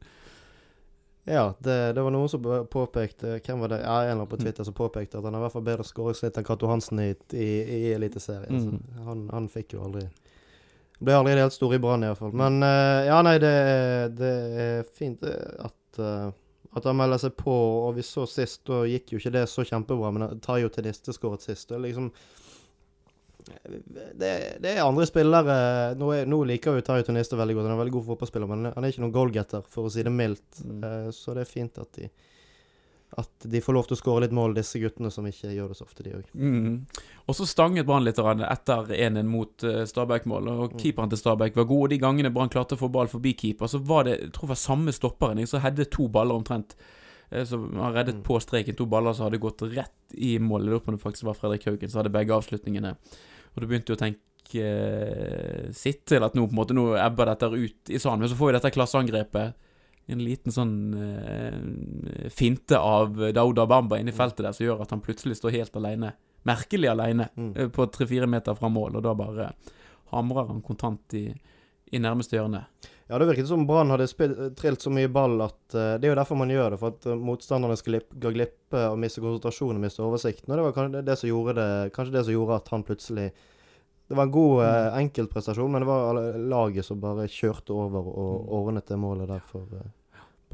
Ja, 1.24 1.54
det, 1.58 1.76
det, 1.96 2.02
var 2.04 2.12
noen 2.12 2.28
som 2.28 2.42
påpekte 2.68 3.38
Hvem 3.40 3.62
var 3.62 3.70
det? 3.72 3.78
Ja, 3.80 3.94
en 4.02 4.02
eller 4.02 4.18
annen 4.18 4.28
på 4.28 4.36
Twitter 4.36 4.64
som 4.64 4.76
påpekte 4.76 5.18
at 5.18 5.24
han 5.24 5.32
har 5.32 5.40
i 5.40 5.44
hvert 5.46 5.54
fall 5.54 5.64
bedre 5.64 5.86
skåringssnitt 5.88 6.36
enn 6.36 6.44
Cato 6.44 6.68
Hansen 6.68 7.00
i, 7.00 7.14
i, 7.32 7.48
i 7.78 7.80
Eliteserien. 7.94 8.60
Mm. 8.60 9.04
Han, 9.06 9.22
han, 9.32 9.48
fikk 9.52 9.76
jo 9.76 9.86
aldri 9.86 10.04
Ble 11.04 11.16
aldri 11.16 11.34
helt 11.36 11.52
stor 11.52 11.72
i 11.74 11.80
Brann, 11.82 12.04
iallfall. 12.06 12.32
Men 12.36 12.60
uh, 12.62 13.02
ja, 13.04 13.16
nei, 13.26 13.34
det, 13.42 13.54
det, 14.16 14.34
er 14.64 14.92
fint 14.94 15.24
eh, 15.26 15.64
at, 15.66 15.98
uh, 15.98 16.28
at 16.74 16.86
han 16.88 16.98
melder 16.98 17.20
seg 17.22 17.36
på. 17.38 17.54
Og 17.88 17.94
vi 17.98 18.06
så 18.06 18.26
sist, 18.30 18.64
da 18.68 18.84
gikk 18.88 19.14
jo 19.14 19.20
ikke 19.20 19.34
det 19.36 19.44
så 19.50 19.66
kjempebra, 19.66 20.12
men 20.14 20.40
Tayo 20.44 20.70
Teniste 20.72 21.14
skåret 21.16 21.44
sist. 21.46 21.68
Det 21.70 21.78
er 21.78 21.84
liksom 21.86 22.10
det, 23.44 24.30
det, 24.62 24.70
er 24.70 24.86
andre 24.86 25.04
spillere 25.04 25.54
Nå, 26.00 26.06
er, 26.16 26.28
nå 26.28 26.38
liker 26.48 26.78
jo 26.78 26.84
Tayo 26.84 27.04
Tunister 27.04 27.36
veldig 27.36 27.58
godt. 27.58 27.66
Han 27.68 27.74
er 27.74 27.76
en 27.76 27.82
veldig 27.82 27.96
god 27.98 28.06
fotballspiller, 28.06 28.50
men 28.50 28.70
han 28.70 28.84
er 28.84 28.92
ikke 28.92 29.04
noen 29.04 29.16
goalgetter, 29.16 29.66
for 29.70 29.88
å 29.88 29.92
si 29.92 30.04
det 30.06 30.12
mildt. 30.14 30.62
Mm. 30.64 30.78
Uh, 30.80 31.10
så 31.14 31.36
det 31.36 31.44
er 31.44 31.50
fint 31.50 31.82
at 31.82 31.98
de 31.98 32.08
at 33.20 33.46
de 33.46 33.60
får 33.62 33.76
lov 33.76 33.86
til 33.86 33.94
å 33.94 33.98
skåre 34.00 34.24
litt 34.24 34.34
mål, 34.34 34.56
disse 34.56 34.80
guttene 34.82 35.10
som 35.14 35.26
ikke 35.28 35.52
gjør 35.54 35.70
det 35.70 35.78
så 35.78 35.86
ofte, 35.86 36.02
de 36.02 36.16
òg. 36.18 36.32
Mm. 36.34 36.80
Og 37.30 37.36
så 37.38 37.46
stanget 37.46 37.86
Brann 37.86 38.02
litt 38.06 38.18
etter 38.18 38.90
1-1 38.96 39.28
mot 39.30 39.66
uh, 39.66 39.84
Stabæk-mål. 39.86 40.50
Og 40.50 40.74
mm. 40.74 40.80
keeperen 40.82 41.12
til 41.12 41.20
Stabæk 41.20 41.60
var 41.60 41.68
god. 41.70 41.84
Og 41.86 41.92
de 41.94 42.00
gangene 42.02 42.32
Brann 42.34 42.50
klarte 42.50 42.74
å 42.74 42.80
få 42.80 42.90
ball 42.90 43.10
forbi 43.12 43.36
keeper, 43.38 43.70
så 43.70 43.78
var 43.78 44.08
det 44.08 44.16
jeg 44.18 44.34
tror 44.34 44.48
det 44.48 44.54
var 44.56 44.62
samme 44.64 44.94
stopperen 44.96 45.44
som 45.46 45.62
hadde 45.62 45.86
to 45.94 46.08
baller 46.10 46.42
omtrent. 46.42 46.74
Så 47.30 47.46
som 47.54 47.70
har 47.80 47.92
reddet 47.92 48.20
mm. 48.20 48.26
på 48.26 48.40
streken. 48.42 48.76
To 48.78 48.86
baller 48.90 49.14
som 49.14 49.28
hadde 49.28 49.42
gått 49.42 49.62
rett 49.62 50.14
i 50.14 50.36
mål. 50.38 50.66
Jeg 50.66 50.74
lurer 50.74 50.84
på 50.84 50.92
om 50.92 50.98
det 50.98 51.02
faktisk 51.02 51.28
var 51.30 51.38
Fredrik 51.38 51.66
Haugen 51.66 51.90
som 51.90 52.02
hadde 52.02 52.12
begge 52.14 52.34
avslutningene. 52.36 52.94
Og 53.54 53.62
du 53.62 53.66
begynte 53.66 53.94
jo 53.94 53.98
å 53.98 54.02
tenke 54.02 54.62
eh, 54.62 55.70
sitt 55.74 56.04
til 56.10 56.26
at 56.26 56.36
nå 56.36 56.46
på 56.46 56.54
en 56.54 56.60
måte 56.60 56.76
nå 56.76 56.92
ebber 57.00 57.30
dette 57.30 57.50
ut 57.54 57.94
i 57.94 58.02
sanden. 58.02 58.26
Men 58.26 58.32
så 58.32 58.38
får 58.38 58.50
vi 58.50 58.56
dette 58.58 58.74
klasseangrepet. 58.74 59.63
En 60.06 60.20
liten 60.20 60.52
sånn 60.52 60.74
eh, 61.00 62.28
finte 62.28 62.76
av 62.76 63.16
Dauda 63.32 63.64
Bamba 63.66 63.96
inni 64.00 64.12
feltet 64.12 64.44
der 64.44 64.52
som 64.52 64.66
gjør 64.66 64.82
at 64.84 64.92
han 64.92 65.02
plutselig 65.04 65.38
står 65.38 65.54
helt 65.56 65.78
alene. 65.80 66.12
Merkelig 66.44 66.90
alene 66.92 67.30
mm. 67.32 67.52
Eh, 67.56 67.70
på 67.72 67.86
tre-fire 67.92 68.28
meter 68.28 68.56
fra 68.58 68.68
mål, 68.68 68.98
og 68.98 69.06
da 69.06 69.14
bare 69.16 69.48
hamrer 70.12 70.50
han 70.50 70.60
kontant 70.64 71.16
i, 71.16 71.30
i 71.92 72.02
nærmeste 72.02 72.36
hjørne. 72.36 72.66
Ja, 73.08 73.18
det 73.20 73.28
virket 73.28 73.48
som 73.48 73.66
Brann 73.68 73.92
hadde 73.92 74.08
trilt 74.56 74.84
så 74.84 74.92
mye 74.92 75.10
ball 75.12 75.36
at 75.44 75.74
uh, 75.76 75.96
Det 76.00 76.06
er 76.06 76.14
jo 76.14 76.16
derfor 76.16 76.38
man 76.40 76.52
gjør 76.52 76.72
det, 76.72 76.78
for 76.80 76.94
at 76.94 77.08
motstanderne 77.20 77.76
skal 77.76 77.98
gå 78.08 78.32
glippe 78.32 78.84
og 78.88 78.96
miste 79.00 79.20
konsentrasjonen 79.24 79.80
og 79.80 79.84
miste 79.84 80.04
oversikten. 80.04 80.52
Og 80.52 80.56
det 80.56 80.64
var 80.64 80.76
kanskje 80.76 81.02
det 81.04 81.18
som 81.20 81.28
gjorde 81.28 81.56
det 81.58 81.92
Kanskje 81.96 82.14
det 82.16 82.24
som 82.24 82.36
gjorde 82.36 82.60
at 82.62 82.70
han 82.72 82.86
plutselig 82.88 83.26
Det 84.08 84.16
var 84.18 84.26
en 84.28 84.34
god 84.34 84.54
uh, 84.60 84.68
mm. 84.68 84.96
enkeltprestasjon, 85.00 85.72
men 85.72 85.84
det 85.84 85.88
var 85.88 86.22
laget 86.38 86.86
som 86.86 87.00
bare 87.00 87.28
kjørte 87.30 87.72
over 87.72 88.08
og 88.08 88.32
mm. 88.40 88.48
ordnet 88.58 88.90
det 88.90 88.98
målet 89.00 89.30
der 89.30 89.44
for 89.48 89.68
uh, 89.70 89.86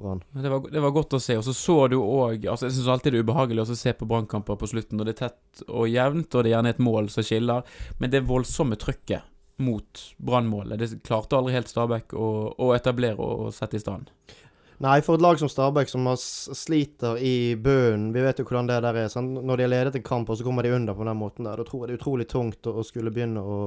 Brann. 0.00 0.22
Det, 0.30 0.50
det, 0.72 0.80
var 0.80 0.94
godt 0.94 1.16
å 1.18 1.20
se. 1.20 1.36
Og 1.38 1.44
så 1.44 1.54
så 1.56 1.76
du 1.90 1.98
òg 2.00 2.46
altså 2.48 2.68
Jeg 2.68 2.76
syns 2.78 2.92
alltid 2.94 3.12
det 3.12 3.20
er 3.20 3.26
ubehagelig 3.26 3.66
å 3.66 3.76
se 3.76 3.92
på 3.96 4.08
brannkamper 4.08 4.56
på 4.60 4.70
slutten 4.70 5.00
når 5.00 5.10
det 5.10 5.16
er 5.16 5.22
tett 5.26 5.64
og 5.68 5.90
jevnt, 5.90 6.30
og 6.30 6.44
det 6.44 6.50
er 6.50 6.56
gjerne 6.56 6.72
et 6.76 6.84
mål 6.86 7.10
som 7.12 7.26
skiller, 7.26 7.74
men 7.98 8.14
det 8.14 8.22
voldsomme 8.28 8.78
trykket 8.80 9.26
mot 9.60 10.04
Brannmålet. 10.16 10.80
Det 10.80 11.02
klarte 11.04 11.36
aldri 11.36 11.52
helt 11.52 11.68
Stabæk 11.68 12.14
å, 12.16 12.28
å, 12.56 12.70
etablere 12.72 13.20
og 13.20 13.50
sette 13.52 13.76
i 13.76 13.82
stand. 13.82 14.08
Nei, 14.80 14.96
for 15.04 15.18
et 15.18 15.22
lag 15.22 15.36
som 15.36 15.50
Stabæk, 15.50 15.90
som 15.92 16.06
sliter 16.16 17.18
i 17.20 17.52
bunnen 17.60 18.14
Vi 18.14 18.22
vet 18.24 18.38
jo 18.40 18.46
hvordan 18.46 18.70
det 18.70 18.78
der 18.80 18.96
er. 19.02 19.10
Sant? 19.12 19.36
Når 19.44 19.60
de 19.60 19.66
har 19.66 19.72
ledet 19.74 19.98
en 19.98 20.06
kamp, 20.06 20.30
og 20.32 20.38
så 20.38 20.46
kommer 20.46 20.64
de 20.64 20.72
under 20.72 20.96
på 20.96 21.04
den 21.04 21.20
måten 21.20 21.48
der, 21.48 21.60
da 21.60 21.66
tror 21.68 21.84
jeg 21.84 21.90
det 21.90 21.98
er 21.98 22.00
utrolig 22.00 22.26
tungt 22.30 22.70
å, 22.70 22.80
skulle 22.86 23.12
begynne 23.12 23.44
å 23.44 23.58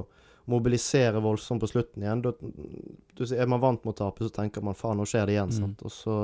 mobilisere 0.50 1.22
voldsomt 1.24 1.62
på 1.64 1.70
slutten 1.70 2.04
igjen. 2.04 2.24
Da, 2.26 2.34
du, 2.34 3.24
er 3.30 3.52
man 3.52 3.62
vant 3.62 3.86
med 3.86 3.94
å 3.94 4.00
tape, 4.02 4.26
så 4.26 4.34
tenker 4.34 4.66
man 4.66 4.76
faen, 4.76 4.98
nå 5.00 5.06
skjer 5.08 5.30
det 5.30 5.38
igjen. 5.38 5.54
Mm. 5.54 5.76
Og 5.86 5.94
så 5.94 6.18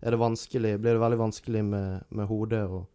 er 0.00 0.14
det 0.14 0.22
vanskelig, 0.22 0.76
blir 0.78 0.94
det 0.94 1.02
veldig 1.02 1.20
vanskelig 1.24 1.64
med, 1.66 2.06
med 2.14 2.30
hodet 2.30 2.62
og 2.70 2.86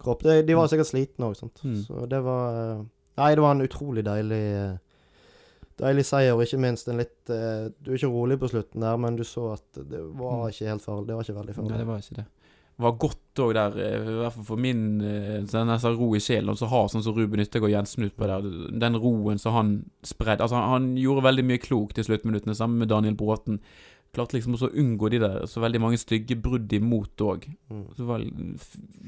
kropp. 0.00 0.22
De, 0.22 0.38
de 0.46 0.56
var 0.56 0.70
sikkert 0.70 0.92
slitne 0.92 1.32
òg, 1.32 1.42
mm. 1.42 1.78
Så 1.88 2.06
det 2.10 2.22
var 2.24 2.84
Nei, 3.14 3.30
det 3.34 3.42
var 3.44 3.54
en 3.54 3.62
utrolig 3.62 4.02
deilig 4.02 4.44
deilig 5.80 6.06
seier, 6.08 6.36
og 6.36 6.44
ikke 6.44 6.62
minst 6.62 6.88
en 6.90 7.00
litt 7.02 7.32
uh, 7.32 7.66
Du 7.80 7.90
er 7.90 7.98
ikke 7.98 8.12
rolig 8.12 8.38
på 8.40 8.50
slutten 8.52 8.84
der, 8.86 8.96
men 9.00 9.18
du 9.18 9.24
så 9.26 9.54
at 9.56 9.82
det 9.82 10.00
var 10.00 10.44
mm. 10.44 10.54
ikke 10.54 10.70
helt 10.70 10.84
farlig. 10.84 11.08
Det 11.08 11.18
var 11.18 11.28
ikke 11.28 11.38
veldig 11.40 11.56
farlig. 11.58 11.72
Nei, 11.72 11.82
det 11.82 11.90
var 11.90 12.02
ikke 12.02 12.18
det. 12.20 12.26
Det 12.74 12.82
var 12.82 12.94
godt 12.98 13.40
òg 13.44 13.52
der, 13.54 13.76
eh, 13.78 14.06
i 14.10 14.14
hvert 14.18 14.34
fall 14.34 14.46
for 14.48 14.58
min 14.58 14.84
uh, 14.98 15.36
nesten 15.46 15.98
ro 15.98 16.08
i 16.18 16.22
sjelen, 16.22 16.56
så 16.58 16.66
har 16.72 16.88
sånn 16.90 17.04
som 17.06 17.14
Ruben 17.14 17.42
Yttergård 17.44 17.70
Jensen 17.70 18.06
utpå 18.08 18.26
der. 18.26 18.48
Den 18.82 18.98
roen 18.98 19.38
som 19.38 19.54
han 19.54 19.74
spredde 20.06 20.42
Altså, 20.42 20.58
han, 20.58 20.72
han 20.72 20.88
gjorde 20.98 21.26
veldig 21.28 21.44
mye 21.46 21.62
klokt 21.62 22.00
i 22.02 22.06
sluttminuttene, 22.06 22.56
sammen 22.58 22.82
med 22.82 22.90
Daniel 22.90 23.14
Bråten. 23.18 23.60
Klarte 24.14 24.36
liksom 24.36 24.56
også 24.56 24.72
å 24.72 24.76
unngå 24.78 25.10
de 25.10 25.22
der 25.22 25.46
så 25.50 25.62
veldig 25.62 25.80
mange 25.82 25.98
stygge 26.02 26.38
brudd 26.38 26.74
imot 26.74 27.22
òg. 27.22 27.46
Mm. 27.70 28.58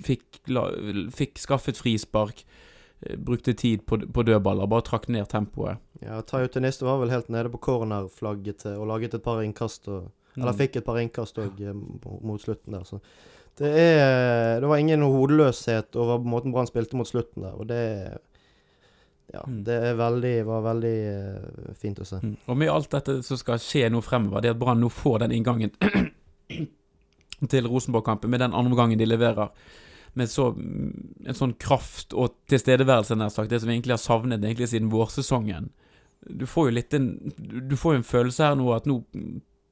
Fikk, 0.07 0.41
fikk 1.15 1.43
skaffet 1.43 1.79
frispark. 1.79 2.43
Eh, 3.01 3.17
brukte 3.17 3.55
tid 3.55 3.87
på, 3.87 3.99
på 3.99 4.23
dødballer, 4.23 4.67
bare 4.67 4.85
trakk 4.85 5.09
ned 5.13 5.29
tempoet. 5.29 5.83
Ja, 6.01 6.21
Tayo 6.25 6.49
Teniste 6.49 6.87
var 6.87 7.01
vel 7.03 7.13
helt 7.13 7.29
nede 7.33 7.51
på 7.53 7.61
cornerflagget 7.69 8.65
og 8.73 8.87
laget 8.89 9.17
et 9.19 9.25
par 9.25 9.43
innkast. 9.45 9.89
Og, 9.89 10.07
mm. 10.35 10.43
Eller 10.43 10.57
fikk 10.57 10.79
et 10.81 10.87
par 10.87 11.01
innkast 11.01 11.41
òg 11.43 11.61
ja. 11.61 11.75
Eh, 11.75 12.15
mot 12.25 12.41
slutten 12.41 12.79
der. 12.79 12.87
Så 12.89 13.01
det 13.57 13.73
er 13.73 14.61
Det 14.61 14.69
var 14.69 14.77
ingen 14.77 15.03
hodeløshet 15.03 15.97
over 15.97 16.19
måten 16.25 16.53
Brann 16.53 16.69
spilte 16.69 16.97
mot 16.97 17.09
slutten 17.09 17.43
der, 17.43 17.55
og 17.57 17.69
det 17.69 18.19
ja, 19.33 19.43
mm. 19.47 19.65
det 19.65 19.95
veldig, 19.99 20.35
var 20.47 20.61
veldig 20.63 20.97
uh, 21.11 21.73
fint 21.75 21.99
å 21.99 22.05
se. 22.07 22.21
Mm. 22.23 22.37
Og 22.47 22.57
med 22.57 22.71
alt 22.71 22.93
dette 22.93 23.17
som 23.27 23.41
skal 23.41 23.59
skje 23.59 23.89
nå 23.91 24.01
fremover, 24.05 24.45
det 24.45 24.53
at 24.55 24.61
Brann 24.61 24.81
nå 24.81 24.91
får 24.93 25.25
den 25.25 25.35
inngangen 25.35 25.73
til 27.53 27.67
Rosenborg-kampen 27.67 28.31
med 28.31 28.45
den 28.45 28.55
andre 28.55 28.73
omgangen 28.73 29.01
de 29.01 29.09
leverer 29.09 29.51
med 30.17 30.31
så, 30.33 30.49
en 30.57 31.37
sånn 31.37 31.53
kraft 31.61 32.15
og 32.17 32.35
tilstedeværelse, 32.51 33.17
nær 33.21 33.33
sagt, 33.35 33.51
det 33.53 33.61
som 33.63 33.69
vi 33.71 33.77
egentlig 33.77 33.97
har 33.97 34.03
savnet 34.03 34.43
egentlig 34.45 34.71
siden 34.73 34.91
vårsesongen. 34.93 35.71
Du 36.27 36.47
får 36.49 36.71
jo 36.71 36.75
litt 36.75 36.95
en 36.97 37.11
Du 37.69 37.77
får 37.77 37.93
jo 37.95 38.01
en 38.01 38.09
følelse 38.09 38.43
her 38.49 38.57
nå 38.59 38.71
at 38.75 38.87
nå 38.89 38.97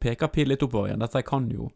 peker 0.04 0.28
pil 0.28 0.48
litt 0.52 0.62
oppover 0.62 0.90
igjen. 0.92 1.00
Dette 1.02 1.22
kan 1.26 1.48
jo 1.50 1.70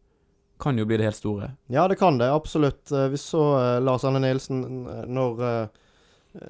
kan 0.60 0.74
jo 0.78 0.84
bli 0.90 0.96
det 0.98 1.04
helt 1.06 1.16
store. 1.16 1.52
Ja, 1.70 1.84
det 1.88 1.96
kan 2.00 2.16
det. 2.18 2.26
Absolutt. 2.34 2.90
Eh, 2.92 3.08
Vi 3.12 3.16
så 3.22 3.42
eh, 3.58 3.80
Lars 3.80 4.02
Anne 4.04 4.18
Nilsen 4.24 4.64
eh, 4.90 5.04
når 5.06 5.68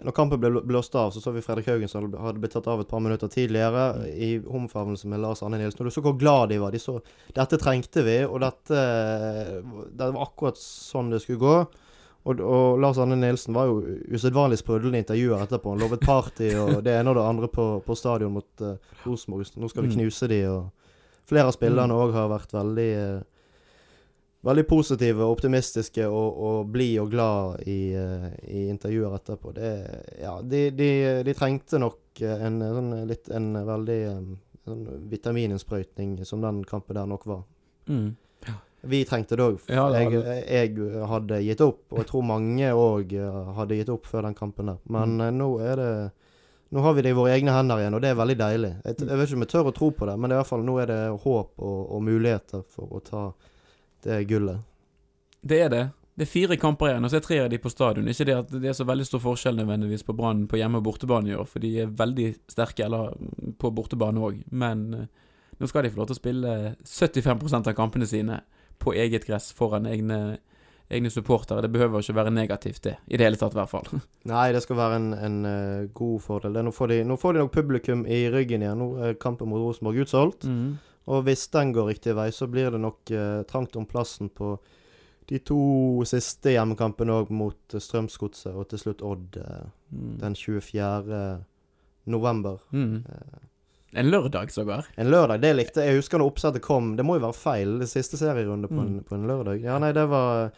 når 0.04 0.12
kampen 0.12 0.40
ble 0.42 0.60
blåst 0.66 0.94
av, 0.98 1.12
så 1.14 1.20
så 1.22 1.30
vi 1.32 1.40
Fredrik 1.40 1.68
Haugen 1.70 1.88
som 1.88 2.08
hadde 2.20 2.40
blitt 2.42 2.52
tatt 2.52 2.66
av 2.68 2.80
et 2.82 2.88
par 2.90 3.00
minutter 3.00 3.28
tidligere 3.30 3.84
Mm. 3.94 4.06
i 4.20 4.30
omfavnelse 4.44 5.06
med 5.08 5.20
Lars 5.22 5.40
Arne 5.42 5.56
Nilsen. 5.60 5.80
Og 5.80 5.86
du 5.88 5.94
så 5.94 6.02
hvor 6.02 6.16
glad 6.18 6.48
de 6.50 6.58
var. 6.58 6.72
De 6.74 6.78
så 6.82 6.98
Dette 7.32 7.56
trengte 7.62 8.02
vi, 8.04 8.18
og 8.26 8.40
dette 8.40 8.74
Det 9.96 10.08
var 10.12 10.22
akkurat 10.26 10.58
sånn 10.58 11.10
det 11.12 11.22
skulle 11.22 11.38
gå. 11.38 11.54
Og, 12.28 12.40
og 12.44 12.80
Lars 12.82 12.98
Anne 13.00 13.16
Nilsen 13.16 13.56
var 13.56 13.70
jo 13.70 13.78
usedvanlig 14.12 14.58
sprudlende 14.60 15.00
i 15.00 15.04
intervjuer 15.04 15.46
etterpå. 15.46 15.72
Han 15.72 15.80
lovet 15.80 16.02
party 16.04 16.50
og 16.60 16.82
det 16.84 16.98
ene 16.98 17.14
og 17.14 17.16
det 17.16 17.24
andre 17.24 17.48
på, 17.48 17.66
på 17.86 17.96
stadion 17.96 18.34
mot 18.36 18.64
uh, 18.64 18.74
Rosenborg. 19.06 19.48
Nå 19.56 19.70
skal 19.72 19.86
vi 19.86 19.88
Mm. 19.88 19.96
knuse 19.96 20.28
de, 20.28 20.42
og 20.50 20.68
flere 21.28 21.48
av 21.48 21.56
spillerne 21.56 21.96
òg 21.96 22.12
har 22.12 22.28
vært 22.34 22.52
veldig 22.58 22.88
uh, 23.00 23.18
Veldig 24.46 24.62
positive 24.70 25.24
optimistiske 25.26 26.04
og, 26.06 26.36
og 26.46 26.68
blide 26.70 27.00
og 27.02 27.08
glad 27.10 27.64
i, 27.66 27.90
uh, 27.98 28.28
i 28.46 28.68
intervjuer 28.70 29.16
etterpå. 29.16 29.50
Det, 29.56 29.70
ja, 30.22 30.36
de, 30.46 30.60
de, 30.78 30.90
de 31.26 31.34
trengte 31.34 31.80
nok 31.82 32.22
en, 32.22 32.60
sånn, 32.62 32.92
litt, 33.10 33.26
en 33.34 33.48
veldig 33.66 33.96
eh, 34.12 34.28
sånn 34.62 34.84
vitamininnsprøytning 35.10 36.14
som 36.26 36.40
den 36.46 36.62
kampen 36.70 36.94
der 37.00 37.10
nok 37.10 37.26
var. 37.26 37.42
Mm. 37.90 38.12
Vi 38.86 39.00
trengte 39.04 39.34
det 39.36 39.42
òg. 39.42 39.58
Ja, 39.68 39.88
jeg, 39.90 40.12
jeg 40.46 41.06
hadde 41.10 41.40
gitt 41.42 41.60
opp, 41.64 41.80
og 41.90 41.98
jeg 41.98 42.06
tror 42.06 42.22
mange 42.22 42.68
òg 42.78 43.10
hadde 43.56 43.78
gitt 43.80 43.88
opp 43.90 44.06
før 44.06 44.22
den 44.28 44.34
kampen 44.38 44.66
der. 44.70 44.78
Men 44.86 45.16
Mm. 45.16 45.20
eh, 45.26 45.30
nå 45.34 45.48
er 45.60 45.76
det 45.76 45.90
Nå 46.70 46.82
har 46.84 46.92
vi 46.92 47.00
det 47.00 47.10
i 47.14 47.16
våre 47.16 47.32
egne 47.32 47.48
hender 47.48 47.78
igjen, 47.80 47.94
og 47.96 48.02
det 48.04 48.10
er 48.10 48.14
veldig 48.18 48.34
deilig. 48.36 48.70
Jeg, 48.84 48.96
jeg 49.00 49.16
vet 49.16 49.28
ikke 49.30 49.36
om 49.38 49.44
jeg 49.46 49.48
tør 49.54 49.68
å 49.70 49.72
tro 49.72 49.86
på 49.90 50.04
det, 50.04 50.16
men 50.20 50.28
det 50.28 50.34
er 50.34 50.36
i 50.36 50.42
hvert 50.42 50.50
fall, 50.50 50.64
nå 50.68 50.74
er 50.82 50.86
det 50.90 50.98
håp 51.22 51.62
og, 51.64 51.78
og 51.96 52.02
muligheter 52.04 52.60
for 52.68 52.90
å 52.92 53.00
ta 53.00 53.22
det 54.04 54.18
gullet. 54.28 54.60
Det 55.40 55.60
er 55.64 55.70
det. 55.72 55.80
Det 56.18 56.26
er 56.26 56.28
fire 56.28 56.58
kamper 56.60 56.90
igjen, 56.90 57.04
og 57.06 57.10
så 57.10 57.16
er 57.16 57.24
tre 57.24 57.38
av 57.40 57.48
de 57.48 57.56
på 57.62 57.70
stadion. 57.72 58.10
Ikke 58.12 58.26
det 58.28 58.36
at 58.36 58.52
det 58.52 58.68
er 58.68 58.76
så 58.76 58.84
veldig 58.84 59.06
stor 59.08 59.22
forskjell 59.24 59.56
nødvendigvis 59.62 60.04
på 60.04 60.12
Brann 60.18 60.44
på 60.50 60.60
hjemme- 60.60 60.76
og 60.76 60.84
bortebane 60.90 61.32
i 61.32 61.36
år, 61.40 61.48
for 61.48 61.64
de 61.64 61.70
er 61.86 61.86
veldig 62.02 62.28
sterke, 62.52 62.84
eller 62.84 63.16
på 63.56 63.72
bortebane 63.72 64.20
òg. 64.28 64.42
Men 64.52 64.84
eh, 64.92 65.06
nå 65.62 65.72
skal 65.72 65.86
de 65.88 65.94
få 65.94 66.02
lov 66.02 66.10
til 66.12 66.18
å 66.18 66.20
spille 66.20 66.54
75% 66.84 67.72
av 67.72 67.78
kampene 67.80 68.04
sine 68.06 68.42
på 68.78 68.94
eget 68.94 69.26
gress 69.26 69.50
foran 69.52 69.86
egne, 69.86 70.38
egne 70.90 71.10
supportere. 71.10 71.62
Det 71.64 71.70
behøver 71.74 72.00
ikke 72.00 72.14
være 72.16 72.30
negativt, 72.34 72.82
det. 72.84 72.96
I 73.06 73.16
det 73.16 73.26
hele 73.26 73.36
tatt, 73.40 73.52
i 73.56 73.60
hvert 73.60 73.72
fall. 73.72 73.88
Nei, 74.32 74.46
det 74.54 74.62
skal 74.64 74.76
være 74.78 74.96
en, 75.00 75.08
en 75.14 75.38
uh, 75.44 75.88
god 75.94 76.20
fordel. 76.24 76.54
Det, 76.54 76.64
nå, 76.64 76.72
får 76.74 76.92
de, 76.94 76.98
nå 77.04 77.16
får 77.20 77.34
de 77.36 77.42
nok 77.44 77.52
publikum 77.54 78.06
i 78.06 78.24
ryggen 78.32 78.62
igjen. 78.64 78.78
Nå 78.78 78.90
er 79.08 79.18
kampen 79.20 79.50
mot 79.50 79.60
Rosenborg 79.62 80.04
utsolgt. 80.04 80.46
Mm. 80.48 80.76
Og 81.08 81.22
hvis 81.24 81.46
den 81.54 81.72
går 81.72 81.86
riktig 81.92 82.14
vei, 82.18 82.28
så 82.36 82.46
blir 82.52 82.70
det 82.74 82.80
nok 82.84 83.12
uh, 83.16 83.42
trangt 83.48 83.76
om 83.80 83.86
plassen 83.88 84.28
på 84.28 84.56
de 85.28 85.38
to 85.44 85.58
siste 86.08 86.54
hjemmekampene 86.54 87.12
òg, 87.12 87.28
mot 87.36 87.74
eh, 87.76 87.80
Strømsgodset 87.84 88.54
og 88.56 88.64
til 88.70 88.80
slutt 88.80 89.02
Odd 89.04 89.36
Mm. 89.92 90.18
den 90.20 90.34
24. 90.36 91.18
november. 92.04 92.58
Mm. 92.72 93.04
Eh, 93.94 94.00
En 94.00 94.10
lørdag, 94.10 94.50
sågar. 94.52 94.86
en 94.96 95.10
lørdag, 95.10 95.40
det 95.40 95.54
likte 95.56 95.80
jeg. 95.80 95.88
Jeg 95.94 95.96
husker 96.02 96.18
når 96.18 96.30
oppsettet 96.32 96.62
kom. 96.62 96.96
Det 96.96 97.04
må 97.04 97.16
jo 97.18 97.26
være 97.26 97.34
feil, 97.34 97.78
det 97.80 97.88
siste 97.88 98.16
serierunde 98.20 98.68
på, 98.68 98.80
en, 98.80 98.98
Mm. 98.98 99.04
på 99.04 99.14
en 99.14 99.26
lørdag. 99.26 99.62
Ja, 99.62 99.78
nei, 99.78 99.92
det 99.92 100.06
var 100.08 100.50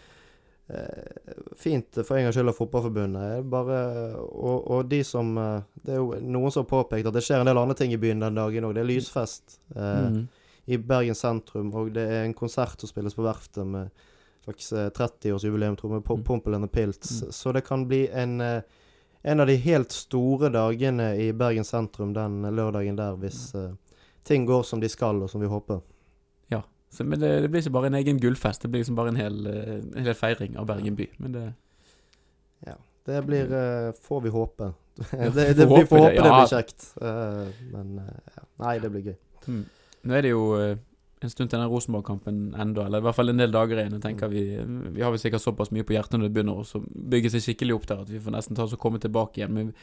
eh, 0.71 1.05
fint 1.57 1.95
for 2.07 2.17
en 2.17 2.25
gangs 2.29 2.37
skyld 2.37 2.49
av 2.49 2.55
Fotballforbundet. 2.59 3.45
Bare, 3.51 3.81
og, 4.19 4.71
og 4.71 4.89
de 4.89 5.03
som 5.05 5.37
eh, 5.39 5.63
Det 5.83 5.95
er 5.95 5.97
jo 5.99 6.15
noen 6.21 6.51
som 6.53 6.65
har 6.65 6.71
påpekt 6.85 7.07
at 7.09 7.15
det 7.17 7.23
skjer 7.27 7.41
en 7.41 7.47
del 7.51 7.59
andre 7.59 7.75
ting 7.79 7.93
i 7.93 7.99
byen 7.99 8.21
den 8.21 8.35
dagen 8.39 8.65
òg. 8.69 8.75
Det 8.75 8.85
er 8.85 8.91
lysfest. 8.93 9.59
Eh, 9.77 10.11
Mm. 10.11 10.29
i 10.71 10.77
Bergen 10.77 11.15
sentrum, 11.19 11.73
og 11.75 11.89
det 11.95 12.03
er 12.07 12.25
en 12.25 12.35
konsert 12.35 12.79
som 12.79 12.87
spilles 12.87 13.15
på 13.17 13.25
Verftet 13.25 13.67
med 13.67 13.91
slags 14.45 14.73
eh, 14.73 14.91
30-årsjubileum, 14.91 15.75
tror 15.77 15.91
jeg, 15.91 15.97
med 15.97 16.05
mm. 16.07 16.23
Pompel 16.25 16.55
and 16.55 16.63
the 16.63 16.69
Pilts. 16.71 17.23
Mm. 17.23 17.33
Så 17.33 17.53
det 17.53 17.65
kan 17.67 17.89
bli 17.89 18.05
en 18.13 18.41
eh, 18.41 18.61
en 19.23 19.41
av 19.41 19.47
de 19.51 19.57
helt 19.61 19.93
store 19.93 20.49
dagene 20.53 21.13
i 21.21 21.31
Bergen 21.37 21.65
sentrum 21.65 22.15
den 22.17 22.43
lørdagen 22.57 22.97
der, 22.97 23.19
hvis 23.21 23.51
eh, 23.55 23.73
ting 24.25 24.47
går 24.49 24.63
som 24.69 24.81
de 24.81 24.89
skal, 24.89 25.23
og 25.23 25.31
som 25.31 25.43
vi 25.43 25.51
håper. 25.51 25.81
Så, 26.91 27.05
men 27.05 27.21
det, 27.21 27.29
det 27.41 27.49
blir 27.49 27.63
ikke 27.63 27.71
bare 27.71 27.87
en 27.87 27.95
egen 28.01 28.19
gullfest, 28.19 28.63
det 28.63 28.69
blir 28.73 28.83
liksom 28.83 28.97
bare 28.99 29.13
en 29.13 29.19
hel, 29.21 29.45
eh, 29.47 29.77
en 29.79 30.07
hel 30.09 30.17
feiring 30.19 30.57
av 30.59 30.67
Bergen 30.67 30.97
by. 30.99 31.07
Men 31.23 31.37
det 31.37 31.49
Det 33.07 33.23
blir 33.25 33.49
uh, 33.49 33.93
Får 34.03 34.21
vi 34.21 34.29
håpe. 34.29 34.73
Ja, 35.13 35.31
det, 35.35 35.45
vi 35.49 35.55
det, 35.55 35.67
får 35.67 35.99
håpe 35.99 36.01
det, 36.01 36.11
det, 36.11 36.23
det, 36.23 36.33
blir 36.35 36.51
kjekt. 36.51 36.85
Uh, 37.03 37.49
men. 37.73 37.95
Nei, 38.61 38.75
det 38.79 38.91
blir 38.91 39.07
gøy. 39.07 39.15
mm. 39.47 39.63
Nå 40.03 40.15
er 40.17 40.23
det 40.23 40.31
jo 40.31 40.43
en 41.27 41.33
stund 41.33 41.51
til 41.51 41.59
den 41.61 41.69
Rosenborg-kampen 41.69 42.55
enda, 42.59 42.87
eller 42.87 43.03
i 43.03 43.07
hvert 43.07 43.17
fall 43.19 43.33
en 43.33 43.43
del 43.43 43.53
dager 43.53 43.77
igjen. 43.83 43.99
Jeg 43.99 44.05
tenker 44.07 44.29
Mm. 44.31 44.33
Vi 44.33 44.95
vi 44.95 45.03
har 45.03 45.11
vel 45.11 45.19
sikkert 45.21 45.43
såpass 45.43 45.71
mye 45.71 45.85
på 45.85 45.93
hjertet 45.93 46.19
når 46.19 46.29
det 46.29 46.35
begynner 46.35 46.63
å 46.63 46.85
bygge 46.85 47.31
seg 47.31 47.43
skikkelig 47.45 47.75
opp 47.75 47.87
der, 47.87 48.01
at 48.01 48.09
vi 48.11 48.19
får 48.21 48.33
nesten 48.33 48.57
ta 48.57 48.65
oss 48.65 48.73
og 48.73 48.81
komme 48.81 48.99
tilbake 48.99 49.41
igjen. 49.41 49.53
Men 49.53 49.75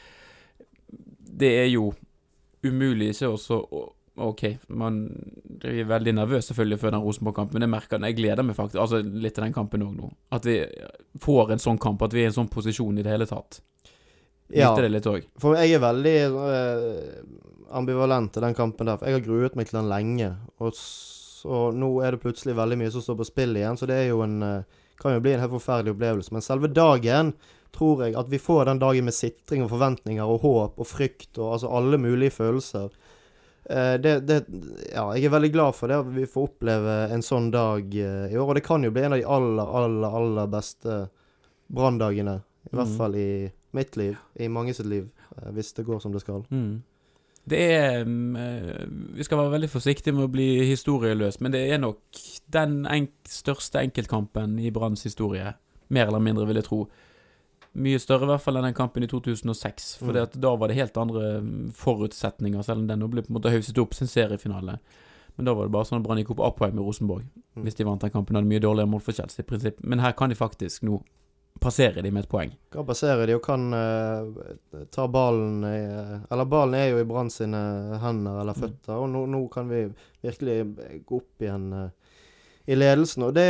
det 1.38 1.52
er 1.64 1.68
jo 1.68 1.92
umulig 2.64 3.12
ikke 3.14 3.28
også 3.28 3.60
å 3.70 3.92
OK, 4.18 4.58
man 4.68 4.96
er 5.62 5.84
veldig 5.86 6.12
nervøs 6.16 6.48
selvfølgelig 6.50 6.78
før 6.82 6.90
den 6.90 7.02
Rosenborg-kampen, 7.04 7.54
men 7.54 7.62
jeg 7.68 7.70
merker 7.70 7.98
den. 7.98 8.08
Jeg 8.10 8.16
gleder 8.18 8.42
meg 8.42 8.56
faktisk 8.58 8.80
altså 8.82 8.98
litt 8.98 9.36
til 9.36 9.44
den 9.44 9.54
kampen 9.54 9.84
òg 9.86 9.94
nå. 9.94 10.10
At 10.34 10.48
vi 10.48 10.56
får 11.22 11.52
en 11.54 11.62
sånn 11.62 11.78
kamp, 11.78 12.02
at 12.02 12.16
vi 12.16 12.24
er 12.24 12.26
i 12.26 12.32
en 12.32 12.38
sånn 12.40 12.50
posisjon 12.50 12.98
i 12.98 13.04
det 13.06 13.12
hele 13.14 13.28
tatt. 13.30 13.60
Ja, 14.50 14.72
det 14.74 14.88
litt 14.90 15.06
òg. 15.06 15.26
for 15.38 15.58
jeg 15.60 15.76
er 15.76 15.82
veldig 15.84 16.14
eh, 16.24 17.22
ambivalent 17.76 18.32
til 18.32 18.42
den 18.42 18.56
kampen 18.56 18.88
der. 18.88 18.96
For 18.96 19.06
jeg 19.06 19.18
har 19.18 19.26
gruet 19.26 19.58
meg 19.58 19.68
til 19.68 19.78
den 19.78 19.90
lenge. 19.90 20.30
Og 20.58 20.72
så 21.38 21.68
nå 21.74 21.88
er 22.04 22.16
det 22.16 22.22
plutselig 22.24 22.56
veldig 22.58 22.78
mye 22.80 22.90
som 22.94 23.04
står 23.04 23.18
på 23.20 23.26
spill 23.30 23.56
igjen, 23.56 23.78
så 23.78 23.86
det 23.90 24.00
jo 24.08 24.20
en 24.24 24.36
eh, 24.42 24.62
kan 24.98 25.14
jo 25.14 25.20
bli 25.22 25.32
en 25.36 25.40
helt 25.44 25.54
forferdelig 25.54 25.94
opplevelse. 25.94 26.32
Men 26.34 26.42
selve 26.42 26.68
dagen 26.74 27.32
tror 27.74 28.00
jeg 28.06 28.16
at 28.18 28.28
vi 28.32 28.40
får 28.42 28.64
den 28.66 28.80
dagen 28.82 29.04
med 29.06 29.14
sitring 29.14 29.62
og 29.62 29.70
forventninger 29.70 30.24
og 30.26 30.40
håp 30.42 30.80
og 30.82 30.88
frykt 30.88 31.38
og 31.38 31.52
altså 31.54 31.70
alle 31.78 32.00
mulige 32.02 32.34
følelser. 32.34 32.88
Eh, 33.70 33.94
det, 34.02 34.14
det, 34.26 34.38
ja, 34.94 35.04
jeg 35.14 35.28
er 35.28 35.34
veldig 35.36 35.52
glad 35.54 35.76
for 35.78 35.86
det 35.92 36.00
at 36.00 36.10
vi 36.16 36.24
får 36.26 36.48
oppleve 36.48 36.96
en 37.14 37.22
sånn 37.22 37.50
dag 37.54 37.94
eh, 37.94 38.26
i 38.32 38.36
år. 38.40 38.48
Og 38.48 38.58
det 38.58 38.64
kan 38.66 38.82
jo 38.82 38.90
bli 38.90 39.04
en 39.06 39.14
av 39.14 39.20
de 39.22 39.28
aller, 39.38 39.72
aller, 39.82 40.16
aller 40.22 40.50
beste 40.50 40.98
branndagene. 41.68 42.40
I 42.72 42.74
hvert 42.76 42.88
Mhm. 42.88 42.96
fall 42.98 43.14
i 43.16 43.52
mitt 43.72 43.96
liv, 43.96 44.16
i 44.40 44.48
mange 44.48 44.74
sitt 44.74 44.86
liv, 44.86 45.08
hvis 45.52 45.72
det 45.76 45.84
går 45.86 46.00
som 46.02 46.12
det 46.12 46.20
skal. 46.24 46.42
Mm. 46.50 46.82
Det 47.48 47.60
er 47.74 48.04
mm, 48.04 48.36
eh, 48.36 48.86
Vi 49.18 49.24
skal 49.26 49.38
være 49.40 49.54
veldig 49.56 49.70
forsiktige 49.72 50.14
med 50.14 50.26
å 50.26 50.32
bli 50.32 50.46
historieløs, 50.68 51.40
men 51.40 51.54
det 51.54 51.64
er 51.72 51.80
nok 51.82 52.22
den 52.54 52.82
enk 52.86 53.12
største 53.28 53.80
enkeltkampen 53.82 54.58
i 54.60 54.72
Branns 54.74 55.04
historie. 55.06 55.54
Mer 55.88 56.10
eller 56.10 56.22
mindre, 56.24 56.46
vil 56.48 56.60
jeg 56.60 56.68
tro. 56.68 56.82
Mye 57.78 57.98
større 58.02 58.26
i 58.26 58.30
hvert 58.32 58.42
fall 58.42 58.58
enn 58.58 58.66
den 58.68 58.76
kampen 58.76 59.04
i 59.04 59.10
2006. 59.10 59.98
For 60.00 60.12
Mm. 60.12 60.40
da 60.40 60.54
var 60.56 60.68
det 60.68 60.76
helt 60.76 60.96
andre 60.96 61.40
mm, 61.40 61.72
forutsetninger, 61.72 62.62
selv 62.64 62.80
om 62.82 62.88
den 62.88 62.98
nå 62.98 63.08
ble 63.08 63.22
på 63.22 63.30
en 63.32 63.38
måte 63.40 63.52
hauset 63.52 63.78
opp 63.78 63.94
sin 63.94 64.08
seriefinale. 64.10 64.78
Men 65.36 65.46
da 65.46 65.54
var 65.54 65.68
det 65.68 65.72
bare 65.72 65.86
sånn 65.86 66.00
at 66.00 66.06
Brann 66.06 66.18
gikk 66.18 66.32
opp 66.34 66.40
Upway 66.42 66.72
med 66.72 66.82
Rosenborg. 66.82 67.24
Mm. 67.54 67.62
Hvis 67.62 67.76
de 67.78 67.84
vant 67.86 68.00
den 68.02 68.10
kampen, 68.10 68.34
hadde 68.34 68.48
mye 68.50 68.60
dårligere 68.64 68.90
målforskjell 68.90 69.30
i 69.38 69.46
prinsipp. 69.46 69.84
Men 69.84 70.00
her 70.02 70.12
kan 70.18 70.28
de 70.32 70.34
faktisk 70.34 70.82
nå 70.82 70.98
passere 71.60 72.02
de 72.02 72.10
med 72.14 72.22
et 72.24 72.28
poeng. 72.30 72.52
Kan 72.70 72.86
passerer 72.86 73.26
de 73.26 73.34
og 73.34 73.42
kan 73.42 73.72
eh, 73.74 74.84
ta 74.94 75.06
ballen 75.10 75.64
i 75.66 75.78
Eller 76.30 76.44
ballen 76.46 76.74
er 76.78 76.90
jo 76.92 77.00
i 77.02 77.04
Brann 77.08 77.30
sine 77.30 77.98
hender 78.02 78.40
eller 78.40 78.54
Mm. 78.54 78.60
føtter, 78.62 78.94
og 78.94 79.08
nå, 79.10 79.26
nå 79.26 79.40
kan 79.50 79.68
vi 79.68 79.88
virkelig 80.22 80.58
gå 81.06 81.16
opp 81.16 81.42
igjen 81.42 81.72
eh, 81.72 81.90
i 82.68 82.74
ledelsen. 82.76 83.22
Og 83.26 83.34
det 83.34 83.48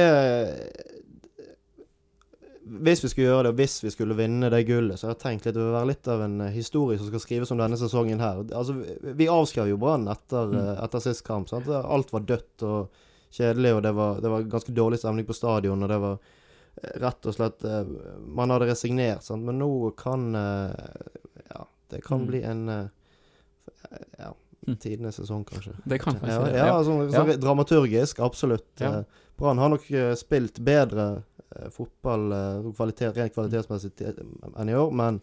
Hvis 2.68 3.00
vi 3.02 3.08
skulle 3.08 3.28
gjøre 3.30 3.44
det, 3.46 3.50
og 3.54 3.56
hvis 3.62 3.78
vi 3.84 3.90
skulle 3.94 4.16
vinne 4.18 4.50
det 4.52 4.66
gullet, 4.68 4.98
så 5.00 5.06
har 5.08 5.14
jeg 5.14 5.22
tenkt 5.22 5.46
litt 5.46 5.54
det 5.56 5.62
vil 5.62 5.72
være 5.72 5.88
litt 5.88 6.08
av 6.12 6.20
en 6.26 6.34
eh, 6.44 6.50
historie 6.52 6.98
som 7.00 7.06
skal 7.08 7.22
skrives 7.22 7.50
om 7.54 7.60
denne 7.62 7.78
sesongen 7.80 8.20
her. 8.20 8.42
Altså, 8.52 8.74
vi- 9.16 9.28
avskrev 9.32 9.70
jo 9.70 9.78
Brann 9.80 10.04
etter, 10.08 10.50
Mm. 10.52 10.58
eh, 10.76 10.84
etter 10.84 11.00
sist 11.00 11.24
kamp. 11.24 11.48
Sant? 11.48 11.66
Alt 11.68 12.10
var 12.12 12.20
dødt 12.28 12.62
og 12.62 12.90
kjedelig, 13.32 13.72
og 13.76 13.82
det 13.82 13.94
var, 13.94 14.20
det 14.20 14.30
var 14.30 14.42
ganske 14.42 14.74
dårlig 14.74 14.98
stemning 14.98 15.24
på 15.26 15.34
stadion, 15.34 15.82
og 15.82 15.88
det 15.88 15.98
var 16.00 16.18
rett 17.02 17.26
og 17.26 17.34
slett 17.34 17.64
eh, 17.64 17.84
Man 18.26 18.50
hadde 18.50 18.68
resignert, 18.70 19.22
sant? 19.22 19.42
men 19.44 19.58
nå 19.58 19.70
kan 19.96 20.34
eh, 20.34 20.72
Ja, 21.54 21.64
det 21.90 22.02
kan 22.04 22.20
Mm. 22.20 22.26
bli 22.26 22.42
en 22.42 22.68
eh, 22.68 22.88
Ja, 24.18 24.34
Mm. 24.66 24.76
tidenes 24.76 25.16
sesong, 25.16 25.44
kanskje. 25.46 25.72
Det 25.86 25.98
kan 26.02 26.14
kanskje 26.14 26.28
Ja, 26.34 26.44
det. 26.44 26.56
ja, 26.56 26.66
Ja. 26.66 26.78
altså, 26.78 27.12
Ja. 27.30 27.36
dramaturgisk, 27.36 28.18
absolutt. 28.20 28.66
Ja. 28.80 29.04
Brann 29.38 29.56
har 29.58 29.68
nok 29.70 29.84
spilt 30.18 30.58
bedre 30.60 31.22
fotball 31.70 32.74
kvalitet, 32.74 33.14
rent 33.16 33.32
kvalitetsmessig 33.34 33.92
enn 34.58 34.68
i 34.68 34.74
år, 34.74 34.92
men 34.92 35.20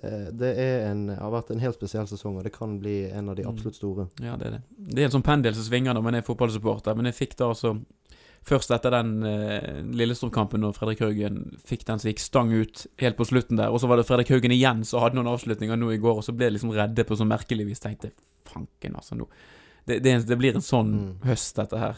det 0.00 0.56
en, 0.58 1.08
har 1.08 1.30
vært 1.30 1.50
en 1.50 1.58
helt 1.60 1.74
spesiell 1.76 2.06
sesong, 2.08 2.38
og 2.38 2.44
det 2.44 2.52
kan 2.54 2.78
bli 2.80 3.10
en 3.10 3.28
av 3.28 3.36
de 3.36 3.42
Mm. 3.42 3.50
absolutt 3.52 3.74
store. 3.74 4.08
Ja, 4.20 4.36
det 4.36 4.46
er 4.46 4.50
det. 4.50 4.62
Det 4.94 4.98
er 5.02 5.04
en 5.04 5.20
sånn 5.20 5.24
pendel 5.24 5.54
som 5.54 5.64
svinger 5.64 5.92
når 5.94 6.02
man 6.02 6.14
er 6.14 6.22
fotballsupporter, 6.22 6.96
men 6.96 7.04
jeg 7.06 7.14
fikk 7.28 7.36
da 7.36 7.48
altså 7.50 7.84
Først 8.42 8.72
etter 8.74 8.90
den 8.90 9.10
eh, 9.22 9.82
Lillestrøm-kampen 9.94 10.60
når 10.64 10.72
Fredrik 10.74 10.98
Haugen 11.04 11.36
fikk 11.68 11.84
den 11.86 12.00
som 12.02 12.08
gikk 12.10 12.18
stang 12.24 12.50
ut 12.52 12.86
helt 12.98 13.16
på 13.18 13.26
slutten 13.28 13.60
der, 13.60 13.70
og 13.70 13.78
så 13.78 13.86
var 13.86 14.00
det 14.00 14.06
Fredrik 14.08 14.32
Haugen 14.34 14.50
igjen 14.54 14.80
som 14.88 15.00
hadde 15.04 15.14
noen 15.20 15.30
avslutninger 15.30 15.78
nå 15.78 15.92
i 15.94 16.00
går, 16.02 16.18
og 16.18 16.24
så 16.26 16.34
ble 16.34 16.48
jeg 16.48 16.56
liksom 16.56 16.72
redde 16.74 17.04
på 17.06 17.18
sånn 17.20 17.30
merkelig 17.30 17.68
vis. 17.68 17.82
Tenkte 17.84 18.10
fanken, 18.50 18.96
altså, 18.98 19.14
nå 19.20 19.28
det, 19.86 20.00
det, 20.02 20.16
det 20.26 20.36
blir 20.38 20.54
en 20.58 20.62
sånn 20.62 20.90
Mm. 20.92 21.12
høst, 21.26 21.56
dette 21.58 21.78
her. 21.78 21.96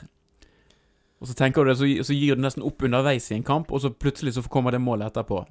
Og 1.20 1.28
så 1.30 1.34
tenker 1.36 1.64
du 1.64 1.70
det, 1.70 1.76
så, 1.80 1.88
så 2.04 2.14
gir 2.16 2.36
du 2.36 2.42
nesten 2.44 2.64
opp 2.64 2.82
underveis 2.84 3.30
i 3.32 3.36
en 3.38 3.44
kamp, 3.46 3.72
og 3.72 3.80
så 3.80 3.90
plutselig 3.92 4.34
så 4.36 4.42
kommer 4.52 4.72
det 4.76 4.80
målet 4.84 5.08
etterpå. 5.12 5.42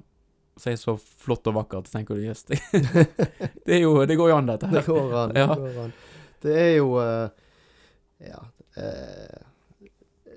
Så 0.58 0.70
er 0.70 0.76
det 0.76 0.82
så 0.84 0.94
flott 0.98 1.46
og 1.50 1.56
vakkert, 1.58 1.88
så 1.90 1.98
tenker 1.98 2.14
du 2.18 2.26
jøss, 2.28 2.44
det, 2.46 2.60
det 3.66 3.80
er 3.80 3.82
jo 3.82 3.96
Det 4.06 4.14
går 4.18 4.30
jo 4.30 4.36
an, 4.38 4.46
dette 4.52 4.70
her. 4.70 4.78
Det 4.78 4.86
går 4.86 5.16
an. 5.24 5.34
Ja. 5.34 5.48
Det 5.50 5.72
går 5.74 5.80
an. 5.88 5.94
Det 6.44 6.54
er 6.60 6.70
jo 6.76 6.88
uh, 7.00 7.28
Ja. 8.22 8.42
eh, 8.78 9.42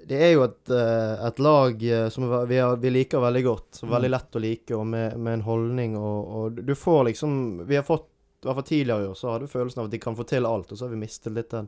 det 0.08 0.20
er 0.24 0.32
jo 0.34 0.44
et, 0.46 0.70
eh, 0.72 1.26
et 1.28 1.40
lag 1.44 1.84
eh, 1.84 2.06
som 2.14 2.24
vi, 2.48 2.60
vi 2.80 2.90
liker 2.94 3.20
veldig 3.24 3.44
godt. 3.44 3.82
Veldig 3.84 4.08
Mm. 4.10 4.14
lett 4.14 4.36
å 4.40 4.42
like, 4.44 4.76
og 4.78 4.86
med, 4.88 5.18
med 5.20 5.34
en 5.34 5.42
holdning 5.48 5.98
og, 6.00 6.28
og 6.40 6.62
Du 6.66 6.74
får 6.76 7.04
liksom 7.10 7.66
Vi 7.68 7.76
har 7.76 7.84
fått 7.84 8.08
I 8.42 8.48
hvert 8.48 8.56
fall 8.62 8.68
tidligere 8.70 9.04
i 9.04 9.08
år 9.12 9.18
så 9.20 9.32
hadde 9.34 9.48
vi 9.48 9.52
følelsen 9.58 9.82
av 9.82 9.86
at 9.90 9.92
de 9.92 10.00
kan 10.00 10.16
få 10.16 10.24
til 10.30 10.46
alt, 10.46 10.72
og 10.72 10.78
så 10.78 10.86
har 10.86 10.94
vi 10.94 11.02
mistet 11.02 11.34
litt 11.36 11.50
den 11.52 11.68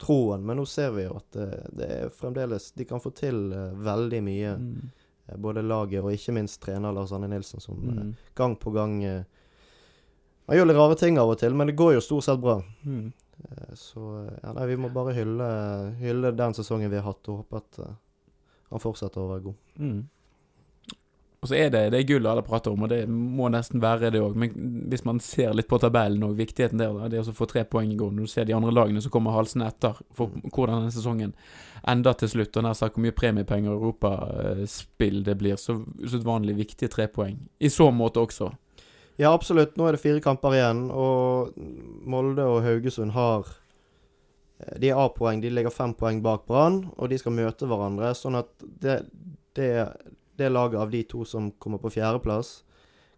troen. 0.00 0.44
Men 0.46 0.56
nå 0.60 0.66
ser 0.68 0.90
vi 0.94 1.02
jo 1.08 1.16
at 1.18 1.30
det, 1.36 1.48
det 1.76 1.88
er 1.96 2.12
fremdeles 2.14 2.70
De 2.76 2.84
kan 2.88 3.00
få 3.00 3.10
til 3.16 3.50
eh, 3.52 3.72
veldig 3.84 4.22
mye. 4.22 4.52
Mm. 4.60 4.90
eh, 5.28 5.36
Både 5.36 5.62
laget 5.66 6.04
og 6.04 6.12
ikke 6.14 6.32
minst 6.36 6.60
trener 6.62 6.92
Lars 6.94 7.12
Arne 7.12 7.28
Nilsen, 7.28 7.60
som 7.60 7.76
eh, 7.88 8.04
Mm. 8.04 8.14
gang 8.36 8.54
på 8.56 8.70
gang 8.76 9.02
eh, 9.04 9.22
Han 10.46 10.56
gjør 10.56 10.66
litt 10.70 10.76
rare 10.80 10.96
ting 10.98 11.18
av 11.18 11.28
og 11.34 11.38
til, 11.38 11.54
men 11.54 11.66
det 11.68 11.76
går 11.78 11.94
jo 11.94 12.00
stort 12.04 12.24
sett 12.26 12.40
bra. 12.42 12.60
Mm. 12.84 13.12
Eh, 13.44 13.74
Så 13.74 14.06
eh, 14.20 14.38
ja, 14.42 14.54
nei, 14.56 14.66
vi 14.70 14.78
må 14.80 14.92
bare 14.94 15.16
hylle, 15.16 15.50
hylle 16.00 16.32
den 16.36 16.56
sesongen 16.56 16.90
vi 16.90 17.00
har 17.00 17.08
hatt, 17.08 17.28
og 17.28 17.44
håpe 17.44 17.60
at 17.62 17.82
eh, 17.84 17.98
han 18.70 18.82
fortsetter 18.82 19.22
å 19.22 19.30
være 19.32 19.46
god. 19.50 19.60
Mm. 19.80 20.00
Og 21.40 21.48
så 21.48 21.56
er 21.56 21.70
det, 21.72 21.80
det 21.94 22.02
er 22.02 22.08
gull 22.08 22.26
alle 22.28 22.42
prater 22.44 22.74
om, 22.74 22.82
og 22.84 22.90
det 22.92 23.06
må 23.08 23.48
nesten 23.48 23.80
være 23.80 24.10
det 24.12 24.20
òg. 24.20 24.34
Men 24.36 24.52
hvis 24.92 25.06
man 25.08 25.22
ser 25.24 25.54
litt 25.56 25.70
på 25.70 25.78
tabellen 25.80 26.26
og 26.26 26.36
viktigheten 26.36 26.78
der, 26.82 26.92
Det 26.92 27.14
det 27.14 27.22
å 27.32 27.32
få 27.32 27.48
tre 27.48 27.64
poeng 27.64 27.92
i 27.92 27.96
går 27.96 28.10
Når 28.12 28.28
du 28.28 28.28
ser 28.28 28.44
de 28.44 28.52
andre 28.52 28.74
lagene 28.74 29.00
som 29.00 29.10
kommer 29.10 29.32
halsende 29.32 29.66
etter 29.66 29.96
for 30.12 30.28
hvordan 30.28 30.82
denne 30.82 30.92
sesongen 30.92 31.32
ender 31.88 32.12
til 32.12 32.28
slutt, 32.28 32.56
og 32.56 32.62
nær 32.62 32.76
sagt 32.76 32.94
hvor 32.94 33.06
mye 33.06 33.16
premiepenger 33.16 33.72
og 33.72 33.80
europaspill 33.80 35.22
det 35.24 35.38
blir, 35.40 35.56
så 35.56 35.78
usedvanlig 36.04 36.58
viktige 36.58 36.92
tre 36.92 37.08
poeng. 37.08 37.38
I 37.58 37.72
så 37.72 37.88
måte 37.90 38.20
også. 38.20 38.50
Ja, 39.20 39.34
absolutt. 39.36 39.74
Nå 39.76 39.84
er 39.90 39.96
det 39.96 40.00
fire 40.00 40.20
kamper 40.24 40.54
igjen, 40.56 40.86
og 40.90 41.52
Molde 42.08 42.46
og 42.48 42.62
Haugesund 42.64 43.12
har 43.12 43.44
eh, 44.62 44.78
De 44.80 44.88
er 44.92 45.00
A-poeng. 45.02 45.42
De 45.42 45.50
ligger 45.52 45.74
fem 45.74 45.92
poeng 45.94 46.22
bak 46.24 46.46
Brann, 46.48 46.86
og 46.96 47.10
de 47.12 47.18
skal 47.20 47.34
møte 47.36 47.68
hverandre. 47.68 48.14
Sånn 48.16 48.38
at 48.40 48.48
det, 48.80 49.02
det, 49.58 49.68
det 50.40 50.48
laget 50.52 50.80
av 50.80 50.90
de 50.94 51.02
to 51.10 51.26
som 51.28 51.50
kommer 51.60 51.82
på 51.82 51.92
fjerdeplass, 51.98 52.62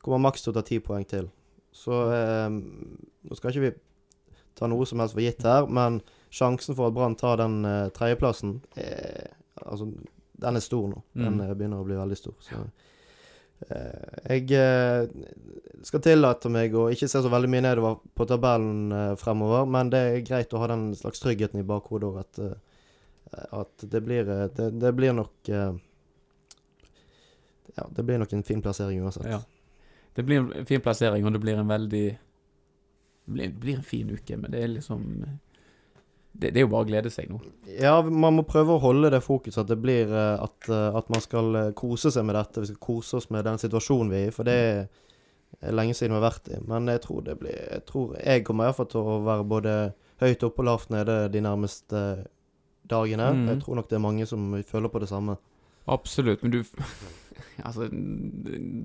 kommer 0.03 0.19
maks 0.27 0.43
til 0.43 0.51
å 0.51 0.57
ta 0.59 0.65
ti 0.67 0.81
poeng 0.83 1.07
til. 1.07 1.31
Så 1.73 2.03
eh, 2.13 2.49
nå 2.51 3.39
skal 3.39 3.53
ikke 3.55 3.67
vi 3.69 3.73
ta 4.59 4.67
noe 4.69 4.85
som 4.85 5.01
helst 5.01 5.15
for 5.17 5.23
gitt 5.25 5.47
her, 5.47 5.65
men 5.73 6.01
sjansen 6.35 6.75
for 6.77 6.91
at 6.91 6.97
Brann 6.99 7.15
tar 7.17 7.39
den 7.41 7.63
eh, 7.65 7.87
tredjeplassen, 7.95 8.59
eh, 8.77 9.31
altså, 9.65 9.87
den 10.43 10.59
er 10.59 10.65
stor 10.65 10.89
nå. 10.91 10.99
Den 11.15 11.39
Mm. 11.39 11.47
begynner 11.55 11.79
å 11.81 11.87
bli 11.87 11.95
veldig 11.97 12.19
stor. 12.19 12.35
Så 12.43 12.59
jeg 13.71 14.51
eh, 14.57 15.07
skal 15.87 16.03
tillate 16.03 16.51
meg 16.53 16.75
å 16.77 16.89
ikke 16.93 17.09
se 17.11 17.23
så 17.23 17.31
veldig 17.33 17.51
mye 17.53 17.65
nedover 17.65 18.01
på 18.17 18.27
tabellen 18.31 18.93
eh, 18.95 19.15
fremover, 19.21 19.69
men 19.71 19.91
det 19.93 20.03
er 20.03 20.27
greit 20.27 20.55
å 20.55 20.63
ha 20.63 20.69
den 20.73 20.91
slags 20.99 21.23
tryggheten 21.23 21.63
i 21.63 21.67
bakhodet 21.67 22.09
òg, 22.09 22.21
at, 22.23 22.43
eh, 22.43 23.47
at 23.63 23.87
det 23.95 24.03
blir 24.05 24.29
eh, 24.31 24.49
det, 24.57 24.69
det 24.83 24.93
blir 24.99 25.17
nok 25.17 25.53
eh, 25.53 25.73
Ja, 27.73 27.87
det 27.89 28.05
blir 28.05 28.21
nok 28.21 28.33
en 28.37 28.45
fin 28.45 28.61
plassering 28.61 29.01
uansett. 29.01 29.31
Ja. 29.31 29.41
Det 30.13 30.27
blir 30.29 30.43
en 30.43 30.67
fin 30.69 30.83
plassering, 30.85 31.25
og 31.25 31.33
det 31.33 31.41
blir 31.41 31.57
en 31.57 31.71
veldig 31.71 32.07
Det 33.23 33.33
blir, 33.33 33.55
blir 33.63 33.79
en 33.79 33.87
fin 33.87 34.11
uke, 34.11 34.37
men 34.37 34.53
det 34.53 34.61
er 34.61 34.75
liksom 34.75 35.07
det, 36.33 36.51
det 36.51 36.61
er 36.61 36.65
jo 36.65 36.71
bare 36.73 36.87
å 36.87 36.89
glede 36.89 37.13
seg 37.13 37.29
nå. 37.31 37.39
Ja, 37.69 37.95
man 38.03 38.39
må 38.39 38.45
prøve 38.49 38.77
å 38.77 38.83
holde 38.83 39.11
det 39.13 39.21
fokuset 39.25 39.63
at 39.63 39.71
det 39.71 39.79
blir 39.83 40.09
eh, 40.09 40.41
at, 40.41 40.69
eh, 40.69 40.99
at 40.99 41.11
man 41.13 41.25
skal 41.25 41.59
eh, 41.59 41.73
kose 41.77 42.13
seg 42.15 42.25
med 42.27 42.39
dette. 42.39 42.63
Vi 42.65 42.71
skal 42.71 42.83
kose 42.83 43.19
oss 43.21 43.29
med 43.35 43.45
den 43.49 43.61
situasjonen 43.61 44.13
vi 44.13 44.21
er 44.23 44.31
i, 44.31 44.35
for 44.35 44.49
det 44.49 44.59
er 45.61 45.77
lenge 45.77 45.97
siden 45.99 46.15
vi 46.15 46.21
har 46.21 46.29
vært 46.31 46.49
i. 46.49 46.61
Men 46.69 46.89
jeg 46.89 47.05
tror 47.05 47.25
det 47.27 47.37
blir 47.43 47.59
Jeg 47.59 47.85
tror 47.89 48.17
jeg 48.17 48.47
kommer 48.49 48.69
iallfall 48.71 48.89
til 48.93 49.05
å 49.05 49.19
være 49.29 49.49
både 49.53 49.75
høyt 50.23 50.47
oppe 50.49 50.65
og 50.65 50.69
lavt 50.71 50.95
nede 50.95 51.19
de 51.35 51.45
nærmeste 51.45 52.03
dagene. 52.89 53.29
Mm. 53.37 53.49
Jeg 53.53 53.65
tror 53.65 53.79
nok 53.79 53.91
det 53.91 53.99
er 53.99 54.07
mange 54.09 54.29
som 54.29 54.49
føler 54.69 54.93
på 54.93 55.03
det 55.05 55.11
samme. 55.13 55.37
Absolutt, 55.91 56.43
men 56.43 56.57
du 56.57 56.63
Altså, 57.63 57.89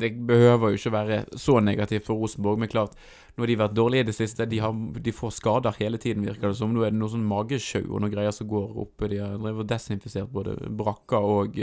det 0.02 0.12
behøver 0.28 0.74
jo 0.74 0.80
ikke 0.80 0.94
være 0.94 1.20
så 1.40 1.60
negativt 1.64 2.06
for 2.08 2.20
Rosenborg, 2.20 2.60
men 2.62 2.72
klart, 2.72 2.96
nå 3.36 3.44
har 3.44 3.52
de 3.52 3.58
vært 3.60 3.76
dårlige 3.78 4.06
i 4.06 4.08
det 4.10 4.16
siste. 4.18 4.48
De, 4.50 4.62
har, 4.64 4.74
de 5.04 5.14
får 5.14 5.36
skader 5.38 5.78
hele 5.82 6.00
tiden, 6.02 6.26
virker 6.26 6.50
det 6.50 6.58
som. 6.60 6.74
Nå 6.74 6.86
er 6.86 6.94
det 6.94 7.02
noe 7.02 7.12
sånn 7.14 7.28
magesjau 7.28 7.84
og 7.86 8.02
noen 8.02 8.14
greier 8.14 8.34
som 8.36 8.50
går 8.50 8.80
oppe. 8.86 9.12
De 9.12 9.22
har 9.22 9.38
drevet 9.38 9.70
desinfisert 9.70 10.32
både 10.34 10.58
brakka 10.80 11.22
og, 11.22 11.60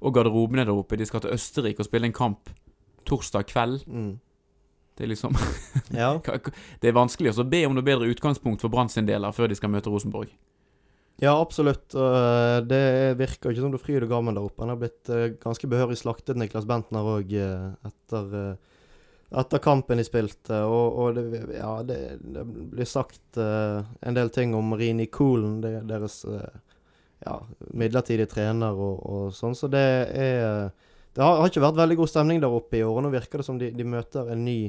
og 0.00 0.14
garderobene 0.14 0.66
der 0.68 0.76
oppe. 0.76 0.98
De 1.00 1.08
skal 1.08 1.24
til 1.24 1.34
Østerrike 1.34 1.82
og 1.82 1.90
spille 1.90 2.10
en 2.10 2.16
kamp 2.16 2.52
torsdag 3.06 3.50
kveld. 3.50 3.82
Mm. 3.86 4.14
Det 4.96 5.04
er 5.04 5.12
liksom 5.12 5.36
Ja. 5.92 6.14
Det 6.80 6.88
er 6.88 6.96
vanskelig 6.96 7.36
å 7.36 7.44
be 7.44 7.66
om 7.66 7.74
noe 7.76 7.84
bedre 7.84 8.08
utgangspunkt 8.10 8.64
for 8.64 8.72
Brann 8.72 8.88
sin 8.92 9.08
del 9.08 9.26
før 9.36 9.50
de 9.50 9.58
skal 9.58 9.72
møte 9.72 9.92
Rosenborg. 9.92 10.30
Ja, 11.22 11.32
absolutt. 11.40 11.94
eh, 11.94 12.58
det 12.68 13.16
virker 13.18 13.52
ikke 13.52 13.64
som 13.64 13.74
er 13.74 13.82
fryd 13.82 14.06
og 14.06 14.12
gammen 14.12 14.36
der 14.36 14.46
oppe. 14.46 14.62
Han 14.64 14.74
har 14.74 14.80
blitt 14.80 15.10
eh, 15.12 15.34
ganske 15.42 15.68
behørig 15.70 15.98
slaktet, 16.00 16.38
Niklas 16.40 16.68
Bentner 16.68 17.08
òg, 17.16 17.32
etter 17.32 18.40
eh, 18.40 18.72
etter 19.36 19.58
kampen 19.58 19.98
de 19.98 20.04
spilte, 20.06 20.60
og, 20.70 20.98
og 21.02 21.16
det, 21.16 21.40
ja, 21.56 21.72
det, 21.82 21.96
det 22.22 22.44
blir 22.46 22.86
sagt 22.86 23.34
en 23.36 24.14
del 24.14 24.30
ting 24.30 24.52
om 24.54 24.70
Rini 24.78 25.08
Kolen, 25.10 25.56
deres 25.64 26.20
ja, 26.22 27.34
midlertidige 27.74 28.30
trener 28.30 28.78
og, 28.78 29.00
og 29.02 29.34
sånn, 29.34 29.58
så 29.58 29.66
det 29.66 29.82
er 30.14 30.70
Det 31.16 31.24
har, 31.24 31.40
har 31.40 31.50
ikke 31.50 31.64
vært 31.64 31.80
veldig 31.80 31.96
god 31.98 32.12
stemning 32.12 32.40
der 32.44 32.54
oppe 32.54 32.78
i 32.78 32.84
år, 32.86 33.00
og 33.00 33.02
nå 33.02 33.10
virker 33.16 33.42
det 33.42 33.48
som 33.48 33.58
de, 33.58 33.72
de 33.74 33.88
møter 33.88 34.30
en 34.30 34.44
ny 34.46 34.60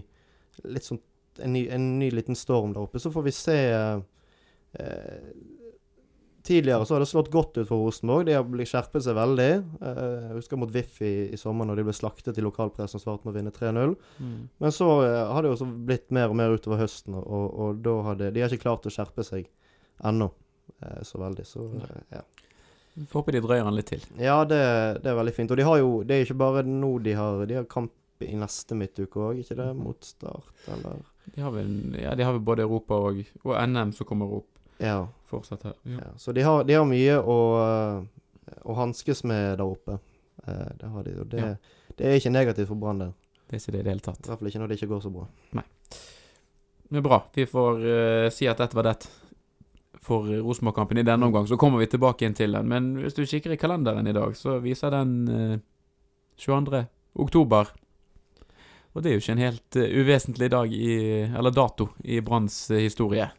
litt 0.65 0.89
sånn 0.89 1.03
en 1.39 1.53
ny, 1.53 1.67
en 1.69 1.99
ny 1.99 2.09
liten 2.11 2.35
storm 2.35 2.73
der 2.73 2.81
oppe. 2.85 2.99
Så 2.99 3.11
får 3.11 3.25
vi 3.27 3.33
se 3.35 3.57
eh, 3.67 3.99
Tidligere 6.47 6.85
så 6.87 6.95
har 6.95 7.03
det 7.03 7.09
slått 7.09 7.27
godt 7.31 7.57
ut 7.57 7.67
for 7.67 7.81
Rosenborg. 7.83 8.25
De 8.25 8.35
har 8.37 8.45
blitt 8.47 8.69
skjerpet 8.71 9.03
seg 9.03 9.17
veldig. 9.17 9.49
Eh, 9.83 9.97
jeg 10.29 10.35
husker 10.37 10.59
mot 10.61 10.71
VIF 10.71 11.01
i, 11.03 11.11
i 11.35 11.39
sommer, 11.39 11.67
når 11.67 11.81
de 11.81 11.85
ble 11.89 11.95
slaktet 11.97 12.39
i 12.39 12.45
lokalpressen 12.45 13.01
og 13.01 13.03
svarte 13.03 13.27
med 13.27 13.33
å 13.33 13.35
vinne 13.35 13.51
3-0. 13.51 13.95
Men 14.63 14.75
så 14.75 14.87
eh, 15.03 15.23
har 15.27 15.43
det 15.43 15.51
jo 15.51 15.67
blitt 15.89 16.07
mer 16.15 16.31
og 16.31 16.39
mer 16.39 16.55
utover 16.55 16.79
høsten, 16.79 17.17
og, 17.19 17.45
og 17.51 17.83
da 17.83 17.97
har 18.07 18.21
det, 18.21 18.31
de 18.37 18.45
har 18.45 18.55
ikke 18.55 18.63
klart 18.63 18.87
å 18.87 18.95
skjerpe 18.95 19.27
seg 19.27 19.51
ennå 20.07 20.29
eh, 20.79 21.03
så 21.03 21.19
veldig. 21.19 21.47
Så 21.51 21.67
ja. 22.15 22.23
Vi 22.95 23.05
får 23.05 23.19
håpe 23.19 23.35
de 23.35 23.43
drøyer 23.43 23.67
den 23.67 23.75
litt 23.75 23.91
til. 23.91 24.09
Ja, 24.15 24.39
det, 24.47 24.63
det 25.03 25.11
er 25.11 25.19
veldig 25.19 25.35
fint. 25.35 25.51
Og 25.51 25.59
de 25.59 25.67
har 25.67 25.83
jo 25.83 25.91
Det 26.07 26.15
er 26.15 26.23
ikke 26.29 26.41
bare 26.47 26.63
nå 26.65 26.95
de 27.05 27.13
har 27.19 27.43
De 27.45 27.59
har 27.59 27.67
kamp 27.69 28.23
i 28.23 28.33
neste 28.39 28.73
midtuke 28.73 29.19
òg, 29.21 29.43
ikke 29.43 29.59
det? 29.59 29.67
Mot 29.77 30.07
Start, 30.07 30.47
eller? 30.73 31.03
De 31.27 31.43
har 31.43 31.51
vel, 31.53 31.75
ja, 31.99 32.15
de 32.15 32.23
har 32.23 32.33
vel 32.33 32.45
både 32.47 32.63
Europa 32.63 32.97
og, 33.09 33.19
og 33.43 33.51
NM 33.67 33.91
som 33.93 34.07
kommer 34.07 34.31
opp 34.39 34.56
Ja. 34.77 35.07
fortsatt 35.27 35.63
her. 35.63 35.73
Ja. 35.83 35.99
ja. 36.05 36.11
Så 36.17 36.31
de 36.31 36.41
har, 36.41 36.63
de 36.63 36.75
har 36.77 36.85
mye 36.87 37.17
å, 37.19 37.37
eh, 37.61 38.57
å 38.63 38.77
hanskes 38.77 39.23
med 39.27 39.57
der 39.57 39.65
oppe. 39.65 39.99
Eh, 40.45 40.67
det 40.79 40.91
har 40.93 41.07
de. 41.07 41.15
jo. 41.17 41.25
det, 41.31 41.53
det 41.97 42.07
er 42.07 42.19
ikke 42.19 42.33
negativt 42.33 42.69
for 42.71 42.79
Brann, 42.79 43.01
det. 43.01 43.11
Det 43.47 43.55
er 43.55 43.63
ikke 43.63 43.75
det 43.75 43.79
i 43.79 43.85
det 43.85 43.93
hele 43.95 44.05
tatt. 44.05 44.19
I 44.23 44.29
hvert 44.31 44.41
fall 44.41 44.51
ikke 44.51 44.61
når 44.61 44.71
det 44.71 44.79
ikke 44.79 44.91
går 44.91 45.05
så 45.05 45.13
bra. 45.13 45.27
Men 46.89 47.03
bra. 47.03 47.21
Vi 47.35 47.45
får 47.47 47.81
uh, 47.83 48.27
si 48.31 48.47
at 48.47 48.59
dette 48.59 48.75
var 48.75 48.87
det 48.87 49.07
for 50.07 50.27
Rosenborg-kampen 50.27 50.99
i 51.01 51.05
denne 51.07 51.27
omgang. 51.27 51.47
Så 51.47 51.57
kommer 51.59 51.81
vi 51.81 51.89
tilbake 51.91 52.27
inn 52.27 52.35
til 52.35 52.55
den. 52.55 52.67
Men 52.67 52.93
hvis 53.01 53.15
du 53.15 53.25
kikker 53.27 53.55
i 53.55 53.59
kalenderen 53.59 54.07
i 54.07 54.15
dag, 54.15 54.35
så 54.39 54.57
viser 54.63 54.93
den 54.95 55.13
uh, 55.27 55.57
22. 56.39 56.83
oktober. 57.23 57.71
Og 58.93 59.03
det 59.03 59.11
er 59.11 59.17
jo 59.17 59.23
ikke 59.23 59.35
en 59.35 59.43
helt 59.45 59.79
uh, 59.79 59.87
uvesentlig 59.99 60.51
dag 60.53 60.73
i 60.73 60.93
Eller 61.27 61.55
dato 61.55 61.91
i 62.03 62.21
Branns 62.21 62.69
eh, 62.71 62.85
historie. 62.87 63.29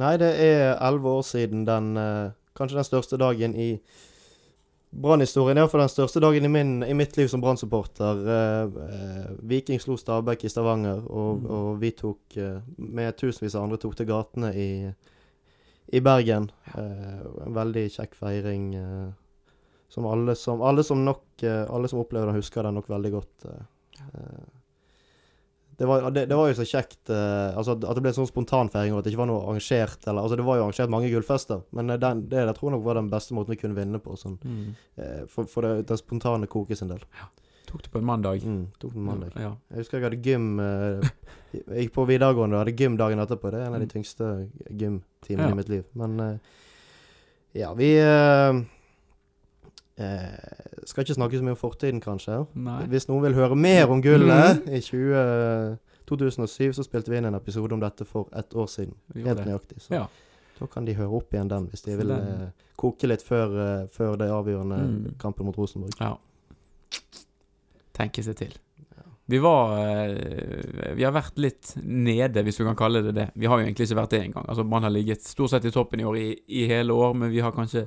Nei, 0.00 0.16
det 0.20 0.28
er 0.44 0.74
elleve 0.84 1.14
år 1.18 1.22
siden 1.24 1.64
den 1.68 1.96
eh, 1.96 2.34
Kanskje 2.56 2.78
den 2.78 2.86
største 2.88 3.18
dagen 3.20 3.52
i 3.60 3.70
Brann-historien. 4.96 5.58
Iallfall 5.60 5.82
den 5.82 5.92
største 5.92 6.20
dagen 6.24 6.46
i, 6.46 6.48
min, 6.48 6.70
i 6.86 6.94
mitt 6.96 7.16
liv 7.18 7.28
som 7.28 7.42
Brann-supporter. 7.42 8.22
Eh, 8.32 8.78
eh, 8.86 9.26
Viking 9.50 9.80
slo 9.82 9.98
Stabæk 10.00 10.46
i 10.46 10.52
Stavanger, 10.52 11.02
og, 11.04 11.42
Mm. 11.42 11.50
og 11.52 11.80
vi 11.82 11.90
tok 11.92 12.38
med 12.78 13.16
tusenvis 13.20 13.54
av 13.58 13.66
andre 13.66 13.76
tok 13.82 13.96
til 13.98 14.08
gatene 14.08 14.54
i, 14.56 14.68
i 15.92 16.00
Bergen. 16.00 16.48
En 16.76 17.54
veldig 17.56 17.84
kjekk 17.92 18.16
feiring. 18.16 18.70
Som 19.92 20.08
alle 20.10 20.34
som, 20.34 20.62
alle 20.66 20.82
som 20.82 21.04
nok 21.04 21.44
Alle 21.44 21.88
som 21.88 22.00
opplever 22.00 22.26
den, 22.26 22.40
husker 22.40 22.62
den 22.64 22.74
nok 22.74 22.88
veldig 22.88 23.12
godt. 23.12 23.44
Eh, 23.44 24.46
det 25.78 25.86
var, 25.88 26.06
det, 26.10 26.22
det 26.30 26.36
var 26.38 26.48
jo 26.48 26.54
så 26.56 26.64
kjekt 26.64 27.10
uh, 27.12 27.52
altså 27.56 27.74
at, 27.76 27.82
det 27.98 28.02
ble 28.04 28.12
sånn 28.16 28.28
spontanfeiring, 28.30 28.94
og 28.94 28.98
at 28.98 29.04
det 29.04 29.12
ikke 29.12 29.20
var 29.24 29.28
noe 29.28 29.42
arrangert. 29.44 30.06
Eller, 30.08 30.22
altså 30.22 30.36
Det 30.40 30.46
var 30.46 30.56
jo 30.56 30.62
arrangert 30.64 30.92
mange 30.94 31.10
gullfester, 31.12 31.60
men 31.76 31.90
eh, 31.92 31.98
den, 32.00 32.22
det 32.30 32.44
jeg 32.46 32.54
tror 32.56 32.72
nok 32.72 32.84
var 32.86 32.94
den 33.00 33.10
beste 33.12 33.34
måten 33.36 33.52
vi 33.52 33.58
kunne 33.60 33.76
vinne 33.76 34.00
på. 34.00 34.16
Sånn, 34.16 34.38
eh, 34.96 35.26
for 35.28 35.44
for 35.52 35.66
det, 35.68 35.86
den 35.90 36.00
spontane 36.00 36.48
koke 36.48 36.76
sin 36.78 36.88
del. 36.88 37.02
Tok 37.66 37.82
det 37.82 37.90
på 37.92 37.98
en 38.00 38.06
mandag. 38.08 38.44
Mm, 38.46 38.62
tok 38.80 38.94
en 38.96 39.04
mandag. 39.04 39.36
Ja. 39.36 39.52
Jeg 39.74 39.82
husker 39.82 39.98
jeg 39.98 40.06
hadde 40.06 40.22
gym 40.22 40.60
uh, 40.62 41.02
Jeg 41.52 41.80
gikk 41.88 41.92
på 41.98 42.06
videregående 42.08 42.56
og 42.56 42.62
hadde 42.64 42.76
gym 42.78 42.96
dagen 42.96 43.18
etterpå. 43.24 43.50
Det 43.52 43.60
er 43.60 43.66
en 43.66 43.74
av 43.76 43.82
de 43.82 43.88
Mm. 43.90 43.94
tyngste 43.96 44.28
gymtimene 44.70 45.48
Ja. 45.48 45.52
i 45.52 45.58
mitt 45.60 45.68
liv. 45.68 45.84
Men 45.98 46.40
ja, 47.56 47.74
vi 47.74 47.90
eh, 49.98 50.24
eh, 50.24 50.84
Skal 50.86 51.04
ikke 51.04 51.14
snakke 51.16 51.38
så 51.38 51.42
mye 51.46 51.56
om 51.56 51.60
fortiden, 51.60 52.00
kanskje. 52.00 52.46
Nei. 52.54 52.82
Hvis 52.92 53.08
noen 53.08 53.22
vil 53.26 53.34
høre 53.34 53.56
mer 53.56 53.90
om 53.90 54.02
gullet 54.04 54.66
I 54.68 54.80
20, 54.80 55.78
2007 56.06 56.72
så 56.76 56.84
spilte 56.86 57.10
vi 57.10 57.16
inn 57.18 57.24
en 57.26 57.34
episode 57.34 57.72
om 57.74 57.80
dette 57.82 58.04
for 58.06 58.28
et 58.36 58.54
år 58.54 58.66
siden. 58.70 58.94
Helt 59.14 59.44
nøyaktig. 59.46 59.80
Så 59.82 59.94
Ja. 59.94 60.06
da 60.60 60.66
kan 60.66 60.84
de 60.84 60.94
høre 60.94 61.10
opp 61.18 61.32
igjen 61.34 61.48
den, 61.48 61.66
hvis 61.68 61.82
de 61.82 61.96
vil 61.96 62.10
eh, 62.10 62.46
koke 62.76 63.06
litt 63.08 63.22
før, 63.22 63.48
uh, 63.82 63.86
før 63.88 64.16
det 64.16 64.28
avgjørende 64.30 64.78
Mm. 64.86 65.14
kampen 65.18 65.44
mot 65.46 65.56
Rosenborg. 65.56 65.92
Ja. 66.00 66.16
Tenke 67.96 68.22
seg 68.24 68.36
til. 68.36 68.54
Vi 69.26 69.38
var 69.42 69.72
eh, 69.80 70.94
Vi 70.94 71.02
har 71.02 71.12
vært 71.16 71.38
litt 71.42 71.72
nede, 71.82 72.44
hvis 72.46 72.60
du 72.60 72.64
kan 72.64 72.76
kalle 72.78 73.00
det 73.02 73.14
det. 73.16 73.30
Vi 73.34 73.46
har 73.50 73.58
jo 73.58 73.64
egentlig 73.66 73.88
ikke 73.88 73.98
vært 74.02 74.10
det 74.14 74.20
engang. 74.28 74.44
Altså, 74.48 74.62
man 74.64 74.82
har 74.86 74.90
ligget 74.94 75.24
stort 75.26 75.50
sett 75.50 75.64
i 75.66 75.72
toppen 75.74 76.00
i 76.00 76.04
år 76.06 76.16
i, 76.20 76.28
i 76.60 76.66
hele 76.70 76.94
år, 76.94 77.14
men 77.16 77.32
vi 77.32 77.40
har 77.42 77.50
kanskje 77.56 77.86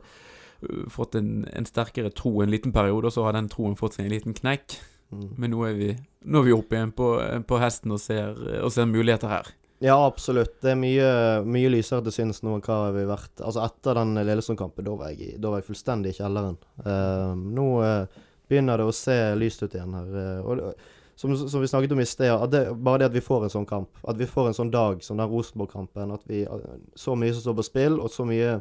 fått 0.92 1.16
en, 1.20 1.44
en 1.56 1.68
sterkere 1.68 2.12
tro 2.16 2.42
en 2.44 2.52
liten 2.52 2.74
periode, 2.76 3.10
og 3.10 3.16
så 3.16 3.26
har 3.28 3.38
den 3.38 3.50
troen 3.52 3.78
fått 3.80 3.98
seg 3.98 4.08
en 4.08 4.16
liten 4.16 4.36
knekk. 4.38 4.78
Mm. 5.10 5.30
Men 5.42 5.54
nå 5.56 5.64
er 5.66 5.78
vi, 5.78 5.94
nå 6.30 6.42
er 6.42 6.50
vi 6.50 6.58
oppe 6.58 6.78
igjen 6.78 6.94
på, 6.96 7.14
på 7.50 7.62
hesten 7.62 7.96
og 7.96 8.02
ser, 8.04 8.36
og 8.60 8.74
ser 8.74 8.90
muligheter 8.90 9.32
her. 9.32 9.50
Ja, 9.80 9.96
absolutt. 10.04 10.58
Det 10.60 10.74
er 10.74 10.80
mye, 10.80 11.10
mye 11.48 11.72
lysere 11.72 12.04
til 12.04 12.18
syns 12.18 12.42
nå 12.44 12.58
enn 12.58 12.64
hva 12.66 12.90
vi 12.92 13.06
har 13.06 13.14
vært. 13.14 13.38
Altså 13.40 13.64
Etter 13.64 13.96
den 14.02 14.20
Lillesund-kampen, 14.20 14.84
da, 14.84 14.96
var 15.00 15.14
jeg 15.16 15.38
da 15.40 15.54
var 15.54 15.62
jeg 15.62 15.70
fullstendig 15.70 16.12
i 16.12 16.18
kjelleren. 16.20 16.58
Uh, 16.84 17.32
nå 17.40 17.68
uh, 17.80 18.24
begynner 18.52 18.82
det 18.82 18.90
å 18.90 18.96
se 18.96 19.16
lyst 19.40 19.64
ut 19.64 19.78
igjen 19.78 19.96
her. 19.96 20.10
Uh, 20.12 20.50
og 20.52 20.98
som, 21.20 21.36
som 21.38 21.62
vi 21.62 21.68
snakket 21.68 21.92
om 21.92 22.00
i 22.00 22.06
sted, 22.06 22.32
det, 22.52 22.74
bare 22.76 23.02
det 23.02 23.10
at 23.10 23.16
vi 23.16 23.24
får 23.24 23.44
en 23.44 23.52
sånn 23.52 23.66
kamp, 23.68 23.98
at 24.08 24.16
vi 24.16 24.28
får 24.28 24.52
en 24.52 24.56
sånn 24.56 24.70
dag 24.72 25.02
som 25.04 25.20
den 25.20 25.28
Rosenborg-kampen, 25.28 26.14
at 26.16 26.22
vi 26.32 26.46
eh, 26.48 26.62
Så 26.96 27.16
mye 27.20 27.34
som 27.36 27.44
står 27.44 27.58
på 27.58 27.66
spill, 27.68 27.98
og 28.00 28.08
så 28.14 28.24
mye 28.28 28.54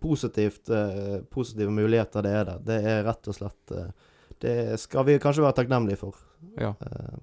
positivt, 0.00 0.68
eh, 0.68 1.20
positive 1.30 1.70
muligheter 1.70 2.24
det 2.24 2.32
er 2.32 2.48
der, 2.48 2.64
det 2.64 2.80
er 2.82 3.04
rett 3.06 3.30
og 3.30 3.36
slett 3.36 3.74
eh, 3.74 4.10
Det 4.44 4.80
skal 4.80 5.06
vi 5.06 5.18
kanskje 5.22 5.44
være 5.44 5.56
takknemlige 5.60 6.00
for. 6.00 6.18
Ja. 6.60 6.74
Eh, 6.80 7.16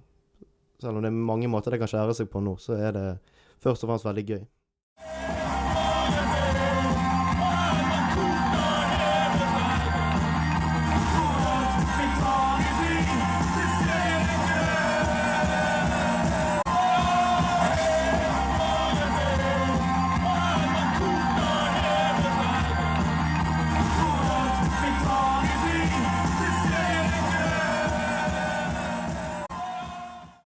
selv 0.82 0.98
om 0.98 1.04
det 1.04 1.12
er 1.12 1.26
mange 1.30 1.50
måter 1.52 1.76
det 1.76 1.82
kan 1.82 1.92
skjære 1.92 2.16
seg 2.18 2.32
på 2.32 2.42
nå, 2.42 2.56
så 2.58 2.78
er 2.80 2.96
det 2.96 3.06
først 3.62 3.84
og 3.84 3.92
fremst 3.92 4.08
veldig 4.08 4.26
gøy. 4.26 4.44